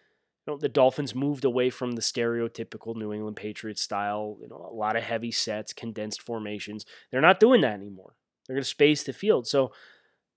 know, 0.50 0.58
the 0.58 0.68
Dolphins 0.68 1.14
moved 1.14 1.44
away 1.44 1.70
from 1.70 1.92
the 1.92 2.02
stereotypical 2.02 2.96
New 2.96 3.12
England 3.12 3.36
Patriots 3.36 3.82
style, 3.82 4.36
you 4.40 4.48
know, 4.48 4.68
a 4.70 4.74
lot 4.74 4.96
of 4.96 5.02
heavy 5.02 5.30
sets, 5.30 5.72
condensed 5.72 6.22
formations. 6.22 6.84
They're 7.10 7.20
not 7.20 7.40
doing 7.40 7.60
that 7.62 7.74
anymore. 7.74 8.14
They're 8.46 8.56
going 8.56 8.62
to 8.62 8.68
space 8.68 9.02
the 9.02 9.12
field. 9.12 9.46
So 9.46 9.72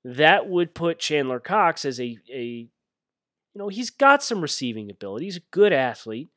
that 0.03 0.47
would 0.47 0.73
put 0.73 0.99
Chandler 0.99 1.39
Cox 1.39 1.85
as 1.85 1.99
a, 1.99 2.17
a 2.31 2.69
you 3.53 3.59
know, 3.59 3.69
he's 3.69 3.89
got 3.89 4.23
some 4.23 4.41
receiving 4.41 4.89
ability. 4.89 5.25
He's 5.25 5.37
a 5.37 5.51
good 5.51 5.73
athlete. 5.73 6.29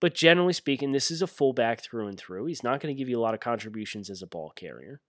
But 0.00 0.14
generally 0.14 0.52
speaking, 0.52 0.90
this 0.90 1.10
is 1.12 1.22
a 1.22 1.28
fullback 1.28 1.80
through 1.80 2.08
and 2.08 2.18
through. 2.18 2.46
He's 2.46 2.64
not 2.64 2.80
going 2.80 2.94
to 2.94 2.98
give 2.98 3.08
you 3.08 3.18
a 3.18 3.22
lot 3.22 3.34
of 3.34 3.40
contributions 3.40 4.10
as 4.10 4.20
a 4.20 4.26
ball 4.26 4.52
carrier. 4.56 5.00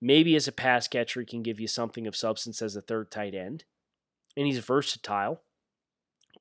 Maybe 0.00 0.36
as 0.36 0.46
a 0.46 0.52
pass 0.52 0.86
catcher, 0.86 1.20
he 1.20 1.26
can 1.26 1.42
give 1.42 1.58
you 1.58 1.66
something 1.66 2.06
of 2.06 2.14
substance 2.14 2.62
as 2.62 2.76
a 2.76 2.82
third 2.82 3.10
tight 3.10 3.34
end. 3.34 3.64
And 4.36 4.46
he's 4.46 4.58
versatile 4.58 5.42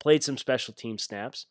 played 0.04 0.24
some 0.24 0.38
special 0.38 0.74
team 0.74 0.98
snaps. 0.98 1.48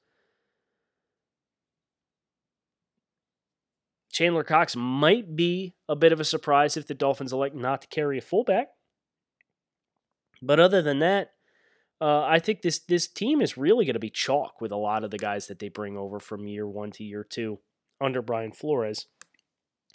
Chandler 4.13 4.45
Cox 4.45 4.77
might 4.77 5.35
be 5.35 5.75
a 5.89 5.97
bit 5.97 6.13
of 6.13 6.21
a 6.21 6.25
surprise 6.25 6.77
if 6.77 6.87
the 6.87 6.95
Dolphins 6.95 7.33
elect 7.33 7.57
not 7.57 7.81
to 7.81 7.89
carry 7.89 8.19
a 8.19 8.21
fullback. 8.21 8.69
But 10.43 10.61
other 10.61 10.83
than 10.83 10.99
that, 10.99 11.31
uh, 11.99 12.25
I 12.25 12.41
think 12.41 12.61
this 12.61 12.81
this 12.81 13.09
team 13.09 13.41
is 13.41 13.57
really 13.57 13.87
going 13.87 13.95
to 13.95 14.01
be 14.01 14.11
chalk 14.11 14.61
with 14.61 14.71
a 14.71 14.77
lot 14.77 15.03
of 15.03 15.11
the 15.11 15.19
guys 15.19 15.47
that 15.47 15.59
they 15.59 15.69
bring 15.71 15.97
over 15.97 16.21
from 16.21 16.47
year 16.47 16.69
one 16.69 16.91
to 16.93 17.05
year 17.05 17.25
two 17.25 17.61
under 18.03 18.21
Brian 18.21 18.53
Flores. 18.53 19.07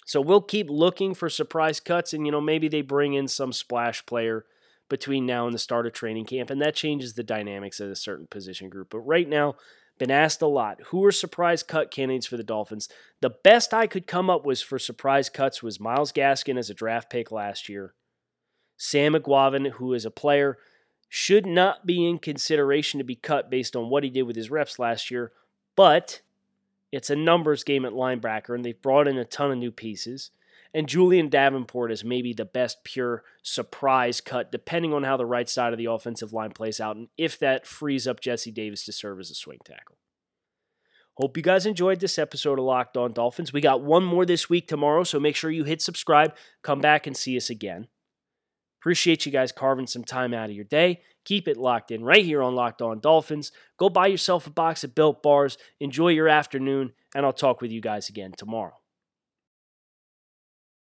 So 0.05 0.19
we'll 0.21 0.41
keep 0.41 0.67
looking 0.69 1.13
for 1.13 1.29
surprise 1.29 1.79
cuts, 1.79 2.13
and 2.13 2.25
you 2.25 2.31
know 2.31 2.41
maybe 2.41 2.69
they 2.69 2.81
bring 2.81 3.13
in 3.13 3.27
some 3.27 3.53
splash 3.53 4.03
player 4.05 4.45
between 4.89 5.25
now 5.25 5.45
and 5.45 5.53
the 5.53 5.59
start 5.59 5.85
of 5.85 5.93
training 5.93 6.25
camp, 6.25 6.49
and 6.49 6.61
that 6.61 6.75
changes 6.75 7.13
the 7.13 7.23
dynamics 7.23 7.79
of 7.79 7.89
a 7.89 7.95
certain 7.95 8.27
position 8.27 8.69
group. 8.69 8.89
But 8.89 8.99
right 8.99 9.27
now, 9.27 9.55
been 9.97 10.11
asked 10.11 10.41
a 10.41 10.47
lot 10.47 10.79
who 10.87 11.03
are 11.05 11.11
surprise 11.11 11.63
cut 11.63 11.91
candidates 11.91 12.27
for 12.27 12.37
the 12.37 12.43
Dolphins. 12.43 12.87
The 13.21 13.31
best 13.31 13.73
I 13.73 13.87
could 13.87 14.07
come 14.07 14.29
up 14.29 14.45
with 14.45 14.61
for 14.61 14.77
surprise 14.77 15.29
cuts 15.29 15.63
was 15.63 15.79
Myles 15.79 16.11
Gaskin 16.11 16.57
as 16.57 16.69
a 16.69 16.75
draft 16.75 17.09
pick 17.09 17.31
last 17.31 17.67
year. 17.67 17.93
Sam 18.77 19.13
Eguavoen, 19.13 19.71
who 19.71 19.93
is 19.93 20.05
a 20.05 20.11
player, 20.11 20.57
should 21.09 21.45
not 21.45 21.85
be 21.85 22.07
in 22.07 22.19
consideration 22.19 22.99
to 22.99 23.03
be 23.03 23.15
cut 23.15 23.49
based 23.49 23.75
on 23.75 23.89
what 23.89 24.03
he 24.03 24.09
did 24.09 24.23
with 24.23 24.35
his 24.35 24.51
reps 24.51 24.77
last 24.77 25.09
year, 25.09 25.31
but 25.75 26.21
it's 26.91 27.09
a 27.09 27.15
numbers 27.15 27.63
game 27.63 27.85
at 27.85 27.93
linebacker, 27.93 28.53
and 28.53 28.63
they've 28.63 28.81
brought 28.81 29.07
in 29.07 29.17
a 29.17 29.25
ton 29.25 29.51
of 29.51 29.57
new 29.57 29.71
pieces 29.71 30.31
and 30.77 30.87
Julian 30.87 31.27
Davenport 31.27 31.91
is 31.91 32.03
maybe 32.03 32.33
the 32.33 32.45
best 32.45 32.83
pure 32.83 33.23
surprise 33.41 34.21
cut, 34.21 34.51
depending 34.51 34.93
on 34.93 35.01
how 35.01 35.17
the 35.17 35.25
right 35.25 35.49
side 35.49 35.73
of 35.73 35.79
the 35.79 35.85
offensive 35.85 36.33
line 36.33 36.51
plays 36.51 36.79
out, 36.79 36.95
and 36.95 37.07
if 37.17 37.39
that 37.39 37.65
frees 37.65 38.05
up 38.05 38.19
Jesse 38.19 38.51
Davis 38.51 38.85
to 38.85 38.91
serve 38.91 39.19
as 39.19 39.31
a 39.31 39.33
swing 39.33 39.57
tackle. 39.65 39.97
Hope 41.15 41.35
you 41.35 41.41
guys 41.41 41.65
enjoyed 41.65 41.99
this 41.99 42.19
episode 42.19 42.59
of 42.59 42.65
Locked 42.65 42.95
On 42.95 43.11
Dolphins. 43.11 43.51
We 43.51 43.59
got 43.59 43.81
one 43.81 44.03
more 44.03 44.23
this 44.23 44.51
week 44.51 44.67
tomorrow, 44.67 45.03
so 45.03 45.19
make 45.19 45.35
sure 45.35 45.49
you 45.49 45.63
hit 45.63 45.81
subscribe. 45.81 46.35
Come 46.61 46.79
back 46.79 47.07
and 47.07 47.17
see 47.17 47.35
us 47.37 47.49
again. 47.49 47.87
Appreciate 48.79 49.25
you 49.25 49.31
guys 49.31 49.51
carving 49.51 49.87
some 49.87 50.03
time 50.03 50.31
out 50.31 50.51
of 50.51 50.55
your 50.55 50.63
day. 50.63 51.01
Keep 51.25 51.47
it 51.47 51.57
locked 51.57 51.89
in 51.89 52.03
right 52.03 52.23
here 52.23 52.43
on 52.43 52.53
Locked 52.53 52.83
On 52.83 52.99
Dolphins. 52.99 53.51
Go 53.79 53.89
buy 53.89 54.05
yourself 54.05 54.45
a 54.45 54.51
box 54.51 54.83
of 54.83 54.93
built 54.93 55.23
bars. 55.23 55.57
Enjoy 55.79 56.09
your 56.09 56.27
afternoon, 56.27 56.93
and 57.15 57.25
I'll 57.25 57.33
talk 57.33 57.61
with 57.61 57.71
you 57.71 57.81
guys 57.81 58.09
again 58.09 58.33
tomorrow. 58.37 58.76